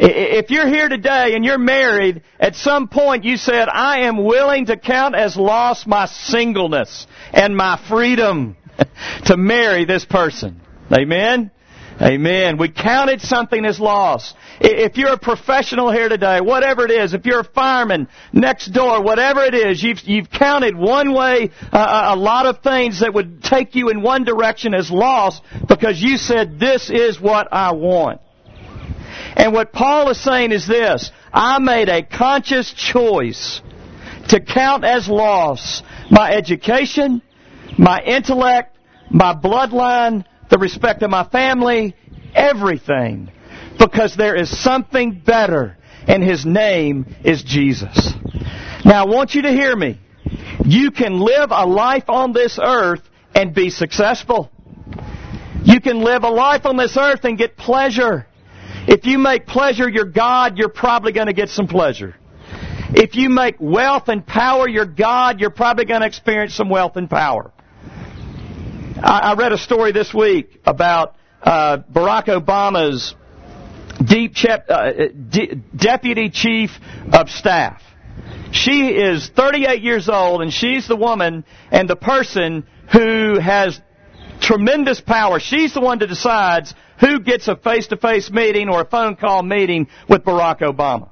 If 0.00 0.50
you're 0.50 0.68
here 0.68 0.88
today 0.88 1.34
and 1.34 1.44
you're 1.44 1.58
married, 1.58 2.22
at 2.38 2.54
some 2.54 2.86
point 2.86 3.24
you 3.24 3.36
said, 3.36 3.68
I 3.68 4.02
am 4.02 4.24
willing 4.24 4.66
to 4.66 4.76
count 4.76 5.16
as 5.16 5.36
lost 5.36 5.88
my 5.88 6.06
singleness 6.06 7.06
and 7.32 7.56
my 7.56 7.80
freedom 7.88 8.56
to 9.24 9.36
marry 9.36 9.84
this 9.84 10.04
person. 10.04 10.60
Amen? 10.92 11.50
Amen. 12.00 12.58
We 12.58 12.68
counted 12.68 13.20
something 13.20 13.64
as 13.64 13.80
lost. 13.80 14.36
If 14.60 14.96
you're 14.96 15.14
a 15.14 15.18
professional 15.18 15.90
here 15.90 16.08
today, 16.08 16.40
whatever 16.40 16.84
it 16.84 16.92
is, 16.92 17.12
if 17.12 17.26
you're 17.26 17.40
a 17.40 17.44
fireman 17.44 18.06
next 18.32 18.68
door, 18.68 19.02
whatever 19.02 19.42
it 19.42 19.54
is, 19.54 19.82
you've, 19.82 19.98
you've 20.04 20.30
counted 20.30 20.76
one 20.76 21.12
way 21.12 21.50
uh, 21.72 22.14
a 22.14 22.16
lot 22.16 22.46
of 22.46 22.62
things 22.62 23.00
that 23.00 23.14
would 23.14 23.42
take 23.42 23.74
you 23.74 23.88
in 23.88 24.00
one 24.00 24.22
direction 24.22 24.74
as 24.74 24.92
lost 24.92 25.42
because 25.68 26.00
you 26.00 26.18
said, 26.18 26.60
this 26.60 26.88
is 26.88 27.20
what 27.20 27.48
I 27.50 27.72
want. 27.72 28.20
And 29.36 29.52
what 29.52 29.72
Paul 29.72 30.10
is 30.10 30.22
saying 30.22 30.52
is 30.52 30.66
this 30.66 31.10
I 31.32 31.58
made 31.58 31.88
a 31.88 32.02
conscious 32.02 32.72
choice 32.72 33.60
to 34.28 34.40
count 34.40 34.84
as 34.84 35.08
loss 35.08 35.82
my 36.10 36.32
education, 36.32 37.22
my 37.76 38.00
intellect, 38.00 38.76
my 39.10 39.34
bloodline, 39.34 40.24
the 40.50 40.58
respect 40.58 41.02
of 41.02 41.10
my 41.10 41.24
family, 41.24 41.94
everything. 42.34 43.30
Because 43.78 44.16
there 44.16 44.34
is 44.34 44.50
something 44.62 45.22
better, 45.24 45.76
and 46.06 46.22
His 46.22 46.44
name 46.44 47.14
is 47.24 47.42
Jesus. 47.42 48.12
Now, 48.84 49.04
I 49.04 49.06
want 49.06 49.34
you 49.34 49.42
to 49.42 49.52
hear 49.52 49.74
me. 49.74 50.00
You 50.64 50.90
can 50.90 51.20
live 51.20 51.50
a 51.52 51.64
life 51.64 52.08
on 52.08 52.32
this 52.32 52.58
earth 52.60 53.02
and 53.34 53.54
be 53.54 53.70
successful. 53.70 54.50
You 55.62 55.80
can 55.80 56.00
live 56.00 56.24
a 56.24 56.28
life 56.28 56.66
on 56.66 56.76
this 56.76 56.96
earth 56.96 57.24
and 57.24 57.38
get 57.38 57.56
pleasure. 57.56 58.26
If 58.90 59.04
you 59.04 59.18
make 59.18 59.46
pleasure 59.46 59.86
your 59.86 60.06
God, 60.06 60.56
you're 60.56 60.70
probably 60.70 61.12
going 61.12 61.26
to 61.26 61.34
get 61.34 61.50
some 61.50 61.66
pleasure. 61.66 62.16
If 62.94 63.16
you 63.16 63.28
make 63.28 63.56
wealth 63.60 64.08
and 64.08 64.26
power 64.26 64.66
your 64.66 64.86
God, 64.86 65.40
you're 65.40 65.50
probably 65.50 65.84
going 65.84 66.00
to 66.00 66.06
experience 66.06 66.54
some 66.54 66.70
wealth 66.70 66.96
and 66.96 67.08
power. 67.08 67.52
I, 68.96 69.18
I 69.18 69.34
read 69.34 69.52
a 69.52 69.58
story 69.58 69.92
this 69.92 70.14
week 70.14 70.62
about 70.64 71.16
uh, 71.42 71.78
Barack 71.92 72.28
Obama's 72.28 73.14
deep 74.02 74.34
uh, 74.48 74.92
de- 75.28 75.56
deputy 75.76 76.30
chief 76.30 76.70
of 77.12 77.28
staff. 77.28 77.82
She 78.52 78.88
is 78.88 79.28
38 79.28 79.82
years 79.82 80.08
old, 80.08 80.40
and 80.40 80.50
she's 80.50 80.88
the 80.88 80.96
woman 80.96 81.44
and 81.70 81.90
the 81.90 81.96
person 81.96 82.66
who 82.90 83.38
has 83.38 83.78
tremendous 84.40 84.98
power. 84.98 85.40
She's 85.40 85.74
the 85.74 85.82
one 85.82 85.98
that 85.98 86.06
decides 86.06 86.74
who 87.00 87.20
gets 87.20 87.48
a 87.48 87.56
face-to-face 87.56 88.30
meeting 88.30 88.68
or 88.68 88.82
a 88.82 88.84
phone 88.84 89.16
call 89.16 89.42
meeting 89.42 89.88
with 90.08 90.24
Barack 90.24 90.60
Obama. 90.60 91.10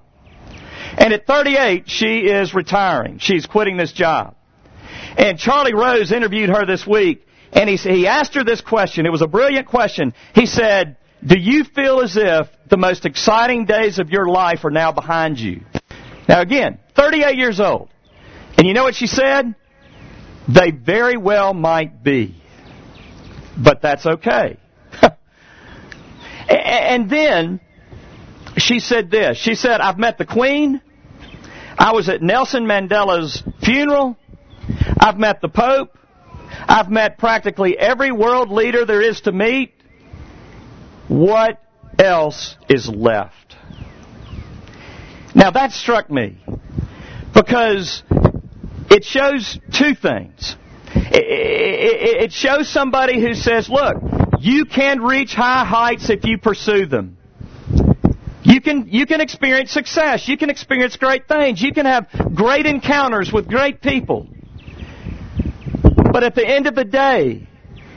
And 0.99 1.13
at 1.13 1.27
38, 1.27 1.85
she 1.89 2.21
is 2.21 2.55
retiring. 2.55 3.19
She's 3.19 3.47
quitting 3.47 3.77
this 3.77 3.93
job. 3.93 4.35
And 5.17 5.39
Charlie 5.39 5.75
Rose 5.75 6.13
interviewed 6.13 6.51
her 6.51 6.67
this 6.67 6.87
week, 6.87 7.27
and 7.53 7.69
he, 7.69 8.07
asked 8.07 8.35
her 8.35 8.45
this 8.45 8.61
question. 8.61 9.07
It 9.07 9.13
was 9.13 9.23
a 9.23 9.27
brilliant 9.27 9.67
question. 9.67 10.15
He 10.35 10.47
said, 10.47 10.97
do 11.25 11.39
you 11.39 11.65
feel 11.65 12.01
as 12.01 12.17
if 12.17 12.49
the 12.69 12.77
most 12.77 13.07
exciting 13.07 13.65
days 13.65 13.99
of 13.99 14.11
your 14.11 14.29
life 14.29 14.65
are 14.65 14.71
now 14.71 14.93
behind 14.93 15.39
you? 15.39 15.63
Now 16.29 16.41
again, 16.41 16.79
38 16.95 17.37
years 17.37 17.61
old. 17.61 17.89
And 18.59 18.67
you 18.67 18.75
know 18.75 18.85
what 18.85 18.95
she 18.95 19.07
said? 19.07 19.55
They 20.49 20.71
very 20.71 21.17
well 21.17 21.55
might 21.55 22.03
be. 22.03 22.41
But 23.57 23.83
that's 23.83 24.07
okay. 24.07 24.59
And 26.49 27.11
then 27.11 27.61
she 28.57 28.81
said 28.81 29.11
this. 29.11 29.37
She 29.39 29.55
said, 29.55 29.81
I've 29.81 29.99
met 29.99 30.19
the 30.19 30.27
Queen. 30.27 30.81
I 31.79 31.93
was 31.93 32.09
at 32.09 32.23
Nelson 32.23 32.65
Mandela's 32.65 33.43
funeral. 33.63 34.17
I've 34.99 35.19
met 35.19 35.41
the 35.41 35.49
Pope. 35.49 35.97
I've 36.69 36.91
met 36.91 37.19
practically 37.19 37.79
every 37.79 38.13
world 38.13 38.51
leader 38.51 38.85
there 38.85 39.03
is 39.03 39.21
to 39.23 39.33
meet. 39.33 39.75
What 41.09 41.63
else 41.99 42.57
is 42.69 42.89
left? 42.89 43.57
Now 45.35 45.51
that 45.51 45.73
struck 45.73 46.11
me 46.11 46.43
because 47.35 48.03
it 48.91 49.05
shows 49.05 49.59
two 49.73 49.95
things. 49.95 50.57
It 50.95 52.33
shows 52.33 52.69
somebody 52.69 53.21
who 53.21 53.35
says, 53.35 53.69
look, 53.69 53.97
you 54.41 54.65
can 54.65 55.01
reach 55.01 55.35
high 55.35 55.65
heights 55.65 56.11
if 56.11 56.25
you 56.25 56.39
pursue 56.39 56.87
them. 56.87 57.17
You 58.43 58.61
can, 58.61 58.89
you 58.89 59.07
can 59.07 59.21
experience 59.21 59.73
success. 59.73 60.29
You 60.29 60.37
can 60.37 60.51
experience 60.51 60.97
great 60.97 61.27
things. 61.27 61.61
You 61.61 61.73
can 61.73 61.85
have 61.85 62.07
great 62.35 62.65
encounters 62.65 63.33
with 63.33 63.49
great 63.49 63.83
people. 63.83 64.29
But 66.13 66.23
at 66.23 66.35
the 66.35 66.47
end 66.47 66.67
of 66.67 66.75
the 66.75 66.85
day, 66.85 67.49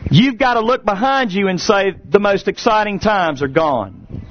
you've 0.10 0.40
got 0.40 0.56
to 0.56 0.62
look 0.62 0.84
behind 0.84 1.32
you 1.32 1.48
and 1.48 1.62
say, 1.62 1.94
the 2.04 2.20
most 2.20 2.48
exciting 2.48 3.00
times 3.00 3.44
are 3.44 3.48
gone. 3.48 4.26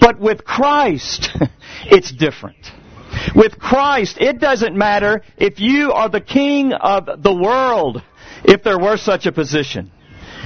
But 0.00 0.18
with 0.18 0.44
Christ, 0.44 1.30
it's 1.86 2.10
different. 2.10 2.58
With 3.34 3.58
Christ, 3.58 4.18
it 4.20 4.40
doesn't 4.40 4.76
matter 4.76 5.22
if 5.36 5.60
you 5.60 5.92
are 5.92 6.08
the 6.08 6.20
king 6.20 6.72
of 6.72 7.22
the 7.22 7.34
world, 7.34 8.02
if 8.44 8.62
there 8.62 8.78
were 8.78 8.96
such 8.96 9.26
a 9.26 9.32
position. 9.32 9.92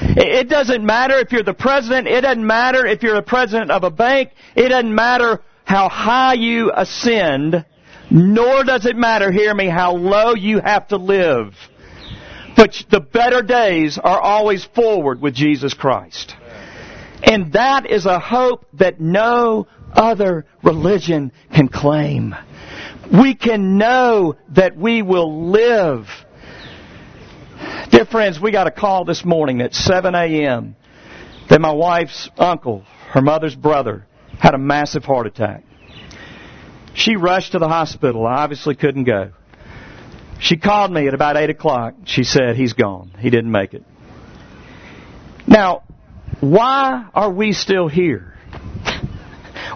It 0.03 0.49
doesn't 0.49 0.85
matter 0.85 1.19
if 1.19 1.31
you're 1.33 1.43
the 1.43 1.55
president. 1.55 2.09
It 2.09 2.23
doesn't 2.23 2.47
matter 2.47 2.87
if 2.87 3.03
you're 3.03 3.15
the 3.15 3.23
president 3.23 3.71
of 3.71 3.85
a 3.85 3.91
bank. 3.91 4.31
It 4.57 4.69
doesn't 4.69 4.95
matter 4.95 5.41
how 5.65 5.89
high 5.89 6.35
you 6.35 6.73
ascend. 6.75 7.65
Nor 8.11 8.65
does 8.65 8.87
it 8.87 8.97
matter, 8.97 9.31
hear 9.31 9.55
me, 9.55 9.69
how 9.69 9.95
low 9.95 10.35
you 10.35 10.61
have 10.61 10.89
to 10.89 10.97
live. 10.97 11.55
But 12.57 12.85
the 12.91 13.01
better 13.01 13.43
days 13.43 13.99
are 14.03 14.21
always 14.21 14.65
forward 14.65 15.21
with 15.21 15.35
Jesus 15.35 15.75
Christ. 15.75 16.35
And 17.23 17.53
that 17.53 17.89
is 17.89 18.07
a 18.07 18.19
hope 18.19 18.67
that 18.75 19.01
no 19.01 19.69
other 19.93 20.47
religion 20.63 21.33
can 21.55 21.69
claim. 21.69 22.35
We 23.13 23.35
can 23.35 23.79
know 23.79 24.37
that 24.51 24.77
we 24.77 25.03
will 25.03 25.51
live. 25.51 26.07
Dear 28.01 28.07
friends, 28.07 28.41
we 28.41 28.51
got 28.51 28.67
a 28.67 28.71
call 28.71 29.05
this 29.05 29.27
morning 29.27 29.61
at 29.61 29.75
7 29.75 30.15
a.m. 30.15 30.75
that 31.51 31.61
my 31.61 31.71
wife's 31.71 32.31
uncle, 32.39 32.83
her 33.11 33.21
mother's 33.21 33.55
brother, 33.55 34.07
had 34.39 34.55
a 34.55 34.59
massive 34.59 35.05
heart 35.05 35.27
attack. 35.27 35.65
She 36.95 37.17
rushed 37.17 37.53
to 37.53 37.59
the 37.59 37.69
hospital. 37.69 38.27
I 38.27 38.37
obviously 38.37 38.75
couldn't 38.75 39.05
go. 39.05 39.33
She 40.39 40.57
called 40.57 40.91
me 40.91 41.09
at 41.09 41.13
about 41.13 41.37
8 41.37 41.51
o'clock. 41.51 41.93
She 42.07 42.25
said, 42.25 42.57
he's 42.57 42.73
gone. 42.73 43.13
He 43.19 43.29
didn't 43.29 43.51
make 43.53 43.75
it. 43.75 43.85
Now, 45.47 45.83
why 46.41 47.07
are 47.13 47.31
we 47.31 47.53
still 47.53 47.87
here? 47.87 48.33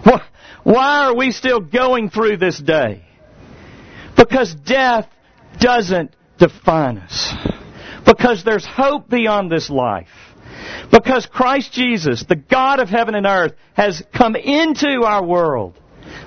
Why 0.63 1.05
are 1.05 1.15
we 1.15 1.31
still 1.31 1.59
going 1.59 2.09
through 2.09 2.37
this 2.37 2.57
day? 2.57 3.05
Because 4.17 4.55
death 4.55 5.07
doesn't 5.59 6.15
define 6.39 6.97
us. 6.97 7.35
Because 8.05 8.43
there's 8.43 8.65
hope 8.65 9.09
beyond 9.09 9.51
this 9.51 9.69
life. 9.69 10.09
Because 10.91 11.25
Christ 11.25 11.73
Jesus, 11.73 12.23
the 12.23 12.35
God 12.35 12.79
of 12.79 12.89
heaven 12.89 13.15
and 13.15 13.25
earth, 13.25 13.53
has 13.73 14.03
come 14.13 14.35
into 14.35 15.03
our 15.03 15.23
world 15.23 15.79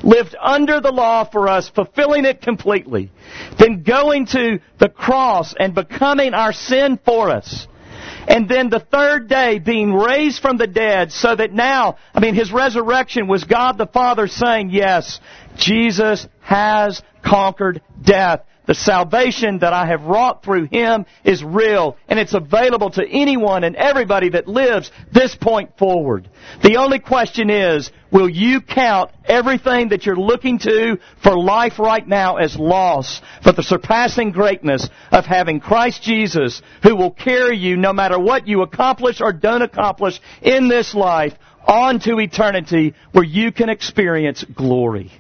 lived 0.03 0.37
under 0.41 0.81
the 0.81 0.93
law 0.93 1.25
for 1.25 1.49
us, 1.49 1.69
fulfilling 1.69 2.25
it 2.25 2.43
completely, 2.43 3.11
then 3.59 3.83
going 3.83 4.27
to 4.27 4.61
the 4.79 4.89
cross 4.89 5.55
and 5.59 5.75
becoming 5.75 6.35
our 6.35 6.53
sin 6.53 6.99
for 7.05 7.31
us. 7.31 7.67
And 8.29 8.49
then 8.49 8.69
the 8.69 8.81
third 8.81 9.29
day 9.29 9.59
being 9.59 9.93
raised 9.93 10.43
from 10.43 10.59
the 10.59 10.67
dead 10.67 11.13
so 11.13 11.35
that 11.35 11.53
now, 11.53 11.97
I 12.15 12.21
mean, 12.21 12.35
His 12.35 12.53
resurrection 12.53 13.27
was 13.27 13.45
God 13.45 13.79
the 13.79 13.87
Father 13.87 14.29
saying, 14.29 14.71
yes, 14.71 15.19
Jesus 15.57 16.27
has 16.41 17.03
conquered 17.25 17.81
death. 18.03 18.45
The 18.69 18.75
salvation 18.75 19.61
that 19.61 19.73
I 19.73 19.87
have 19.87 20.03
wrought 20.03 20.43
through 20.45 20.69
Him 20.71 21.07
is 21.25 21.43
real, 21.43 21.97
and 22.07 22.19
it's 22.19 22.35
available 22.35 22.91
to 22.91 23.09
anyone 23.09 23.65
and 23.65 23.75
everybody 23.75 24.29
that 24.29 24.47
lives 24.47 24.93
this 25.11 25.35
point 25.35 25.79
forward. 25.79 26.29
The 26.63 26.77
only 26.77 26.99
question 26.99 27.49
is, 27.49 27.91
will 28.13 28.29
you 28.29 28.61
count 28.61 29.11
everything 29.25 29.89
that 29.89 30.05
you're 30.05 30.17
looking 30.17 30.59
to 30.59 30.99
for 31.23 31.39
life 31.39 31.79
right 31.79 32.07
now 32.07 32.37
as 32.37 32.59
loss 32.59 33.23
for 33.43 33.53
the 33.53 33.63
surpassing 33.63 34.33
greatness 34.33 34.87
of 35.13 35.25
having 35.25 35.61
Christ 35.61 36.03
Jesus 36.03 36.61
who 36.83 36.95
will 36.95 37.13
carry 37.13 37.57
you 37.57 37.79
no 37.79 37.95
matter 37.95 38.19
what 38.19 38.47
you 38.47 38.61
accomplish 38.61 39.23
or 39.23 39.33
don't 39.33 39.63
accomplish 39.63 40.21
in 40.43 40.69
this 40.69 40.95
life 40.95 41.33
on 41.67 42.01
to 42.01 42.21
eternity 42.21 42.95
where 43.13 43.25
you 43.25 43.51
can 43.51 43.71
experience 43.71 44.45
glory. 44.45 45.11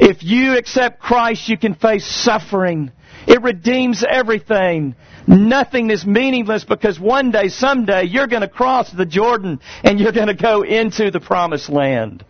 If 0.00 0.22
you 0.22 0.56
accept 0.56 1.00
Christ, 1.00 1.48
you 1.48 1.58
can 1.58 1.74
face 1.74 2.06
suffering. 2.06 2.92
It 3.26 3.42
redeems 3.42 4.04
everything. 4.08 4.94
Nothing 5.26 5.90
is 5.90 6.06
meaningless 6.06 6.64
because 6.64 6.98
one 6.98 7.30
day, 7.30 7.48
someday, 7.48 8.04
you're 8.04 8.28
going 8.28 8.42
to 8.42 8.48
cross 8.48 8.90
the 8.90 9.04
Jordan 9.04 9.60
and 9.82 10.00
you're 10.00 10.12
going 10.12 10.28
to 10.28 10.34
go 10.34 10.62
into 10.62 11.10
the 11.10 11.20
promised 11.20 11.68
land. 11.68 12.24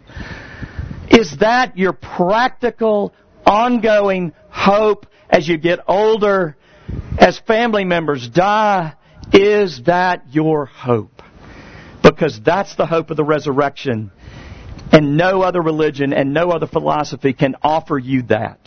Is 1.10 1.36
that 1.38 1.76
your 1.76 1.92
practical, 1.92 3.14
ongoing 3.46 4.32
hope 4.50 5.06
as 5.30 5.46
you 5.46 5.58
get 5.58 5.80
older, 5.86 6.56
as 7.18 7.38
family 7.38 7.84
members 7.84 8.28
die? 8.28 8.94
Is 9.32 9.82
that 9.84 10.34
your 10.34 10.66
hope? 10.66 11.22
Because 12.02 12.40
that's 12.40 12.76
the 12.76 12.86
hope 12.86 13.10
of 13.10 13.16
the 13.16 13.24
resurrection. 13.24 14.10
And 14.92 15.16
no 15.16 15.42
other 15.42 15.60
religion 15.60 16.12
and 16.12 16.32
no 16.32 16.50
other 16.50 16.66
philosophy 16.66 17.32
can 17.32 17.56
offer 17.62 17.98
you 17.98 18.22
that. 18.22 18.58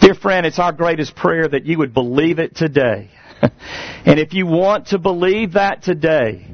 Dear 0.00 0.14
friend, 0.14 0.46
it's 0.46 0.58
our 0.58 0.72
greatest 0.72 1.14
prayer 1.14 1.46
that 1.48 1.66
you 1.66 1.78
would 1.78 1.92
believe 1.92 2.38
it 2.38 2.54
today. 2.54 3.10
and 3.42 4.20
if 4.20 4.32
you 4.32 4.46
want 4.46 4.88
to 4.88 4.98
believe 4.98 5.54
that 5.54 5.82
today, 5.82 6.46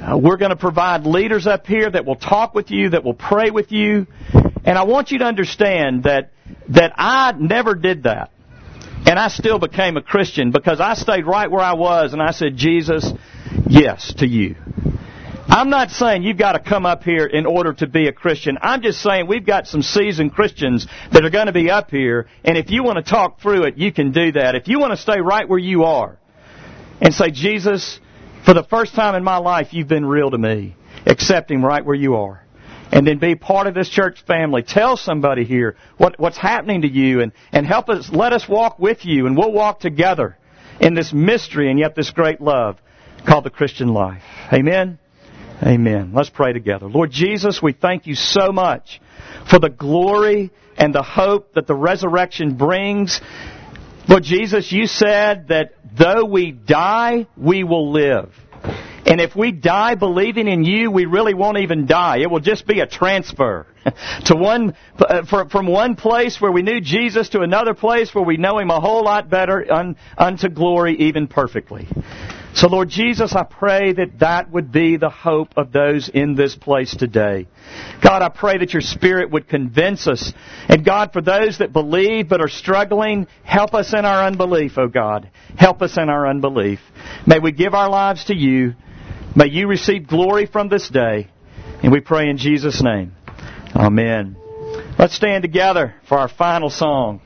uh, 0.00 0.16
we're 0.16 0.38
going 0.38 0.50
to 0.50 0.56
provide 0.56 1.04
leaders 1.04 1.46
up 1.46 1.66
here 1.66 1.90
that 1.90 2.04
will 2.06 2.16
talk 2.16 2.54
with 2.54 2.70
you, 2.70 2.90
that 2.90 3.04
will 3.04 3.14
pray 3.14 3.50
with 3.50 3.70
you. 3.70 4.06
And 4.64 4.78
I 4.78 4.84
want 4.84 5.10
you 5.10 5.18
to 5.18 5.24
understand 5.24 6.04
that, 6.04 6.32
that 6.68 6.92
I 6.96 7.32
never 7.32 7.74
did 7.74 8.04
that. 8.04 8.30
And 9.06 9.18
I 9.18 9.28
still 9.28 9.58
became 9.58 9.96
a 9.96 10.02
Christian 10.02 10.50
because 10.50 10.80
I 10.80 10.94
stayed 10.94 11.26
right 11.26 11.50
where 11.50 11.62
I 11.62 11.74
was 11.74 12.12
and 12.12 12.22
I 12.22 12.32
said, 12.32 12.56
Jesus, 12.56 13.10
yes 13.68 14.14
to 14.18 14.26
you. 14.26 14.56
I'm 15.52 15.68
not 15.68 15.90
saying 15.90 16.22
you've 16.22 16.38
got 16.38 16.52
to 16.52 16.60
come 16.60 16.86
up 16.86 17.02
here 17.02 17.26
in 17.26 17.44
order 17.44 17.72
to 17.72 17.88
be 17.88 18.06
a 18.06 18.12
Christian. 18.12 18.56
I'm 18.62 18.82
just 18.82 19.02
saying 19.02 19.26
we've 19.26 19.44
got 19.44 19.66
some 19.66 19.82
seasoned 19.82 20.32
Christians 20.32 20.86
that 21.10 21.24
are 21.24 21.30
going 21.30 21.46
to 21.46 21.52
be 21.52 21.68
up 21.68 21.90
here, 21.90 22.28
and 22.44 22.56
if 22.56 22.70
you 22.70 22.84
want 22.84 23.04
to 23.04 23.10
talk 23.10 23.40
through 23.40 23.64
it, 23.64 23.76
you 23.76 23.92
can 23.92 24.12
do 24.12 24.30
that. 24.32 24.54
If 24.54 24.68
you 24.68 24.78
want 24.78 24.92
to 24.92 24.96
stay 24.96 25.20
right 25.20 25.48
where 25.48 25.58
you 25.58 25.82
are 25.84 26.16
and 27.00 27.12
say, 27.12 27.32
Jesus, 27.32 27.98
for 28.46 28.54
the 28.54 28.62
first 28.62 28.94
time 28.94 29.16
in 29.16 29.24
my 29.24 29.38
life, 29.38 29.72
you've 29.72 29.88
been 29.88 30.06
real 30.06 30.30
to 30.30 30.38
me. 30.38 30.76
Accept 31.04 31.50
Him 31.50 31.64
right 31.64 31.84
where 31.84 31.96
you 31.96 32.14
are. 32.14 32.44
And 32.92 33.04
then 33.04 33.18
be 33.18 33.34
part 33.34 33.66
of 33.66 33.74
this 33.74 33.88
church 33.88 34.22
family. 34.24 34.62
Tell 34.62 34.96
somebody 34.96 35.42
here 35.44 35.76
what, 35.96 36.16
what's 36.20 36.38
happening 36.38 36.82
to 36.82 36.88
you 36.88 37.22
and, 37.22 37.32
and 37.50 37.66
help 37.66 37.88
us, 37.88 38.08
let 38.12 38.32
us 38.32 38.48
walk 38.48 38.78
with 38.78 39.04
you 39.04 39.26
and 39.26 39.36
we'll 39.36 39.52
walk 39.52 39.80
together 39.80 40.38
in 40.80 40.94
this 40.94 41.12
mystery 41.12 41.68
and 41.70 41.78
yet 41.78 41.96
this 41.96 42.10
great 42.10 42.40
love 42.40 42.78
called 43.26 43.44
the 43.44 43.50
Christian 43.50 43.88
life. 43.88 44.22
Amen? 44.52 45.00
Amen. 45.62 46.12
Let's 46.14 46.30
pray 46.30 46.54
together. 46.54 46.86
Lord 46.86 47.10
Jesus, 47.10 47.60
we 47.62 47.72
thank 47.74 48.06
you 48.06 48.14
so 48.14 48.50
much 48.50 49.00
for 49.48 49.58
the 49.58 49.68
glory 49.68 50.50
and 50.78 50.94
the 50.94 51.02
hope 51.02 51.52
that 51.52 51.66
the 51.66 51.74
resurrection 51.74 52.56
brings. 52.56 53.20
Lord 54.08 54.22
Jesus, 54.22 54.72
you 54.72 54.86
said 54.86 55.48
that 55.48 55.74
though 55.98 56.24
we 56.24 56.50
die, 56.50 57.26
we 57.36 57.62
will 57.62 57.92
live. 57.92 58.32
And 59.04 59.20
if 59.20 59.36
we 59.36 59.52
die 59.52 59.96
believing 59.96 60.48
in 60.48 60.64
you, 60.64 60.90
we 60.90 61.04
really 61.04 61.34
won't 61.34 61.58
even 61.58 61.84
die. 61.84 62.18
It 62.18 62.30
will 62.30 62.40
just 62.40 62.66
be 62.66 62.80
a 62.80 62.86
transfer 62.86 63.66
to 64.26 64.36
one, 64.36 64.74
uh, 64.98 65.24
from 65.48 65.66
one 65.66 65.96
place 65.96 66.40
where 66.40 66.52
we 66.52 66.62
knew 66.62 66.80
Jesus 66.80 67.30
to 67.30 67.40
another 67.40 67.74
place 67.74 68.14
where 68.14 68.24
we 68.24 68.38
know 68.38 68.58
him 68.58 68.70
a 68.70 68.80
whole 68.80 69.04
lot 69.04 69.28
better 69.28 69.66
unto 70.16 70.48
glory 70.48 70.96
even 70.96 71.28
perfectly. 71.28 71.86
So, 72.52 72.68
Lord 72.68 72.88
Jesus, 72.88 73.34
I 73.34 73.44
pray 73.44 73.92
that 73.92 74.18
that 74.18 74.50
would 74.50 74.72
be 74.72 74.96
the 74.96 75.08
hope 75.08 75.50
of 75.56 75.72
those 75.72 76.08
in 76.08 76.34
this 76.34 76.56
place 76.56 76.94
today. 76.94 77.46
God, 78.02 78.22
I 78.22 78.28
pray 78.28 78.58
that 78.58 78.72
your 78.72 78.82
Spirit 78.82 79.30
would 79.30 79.48
convince 79.48 80.08
us. 80.08 80.32
And 80.68 80.84
God, 80.84 81.12
for 81.12 81.22
those 81.22 81.58
that 81.58 81.72
believe 81.72 82.28
but 82.28 82.40
are 82.40 82.48
struggling, 82.48 83.28
help 83.44 83.72
us 83.72 83.92
in 83.92 84.04
our 84.04 84.24
unbelief, 84.24 84.78
O 84.78 84.82
oh 84.82 84.88
God. 84.88 85.30
Help 85.56 85.80
us 85.80 85.96
in 85.96 86.08
our 86.08 86.26
unbelief. 86.26 86.80
May 87.26 87.38
we 87.38 87.52
give 87.52 87.72
our 87.72 87.88
lives 87.88 88.24
to 88.24 88.34
you. 88.34 88.74
May 89.36 89.46
you 89.46 89.68
receive 89.68 90.08
glory 90.08 90.46
from 90.46 90.68
this 90.68 90.88
day. 90.88 91.28
And 91.82 91.92
we 91.92 92.00
pray 92.00 92.28
in 92.28 92.36
Jesus' 92.36 92.82
name. 92.82 93.12
Amen. 93.76 94.36
Let's 94.98 95.14
stand 95.14 95.42
together 95.42 95.94
for 96.08 96.18
our 96.18 96.28
final 96.28 96.68
song. 96.68 97.20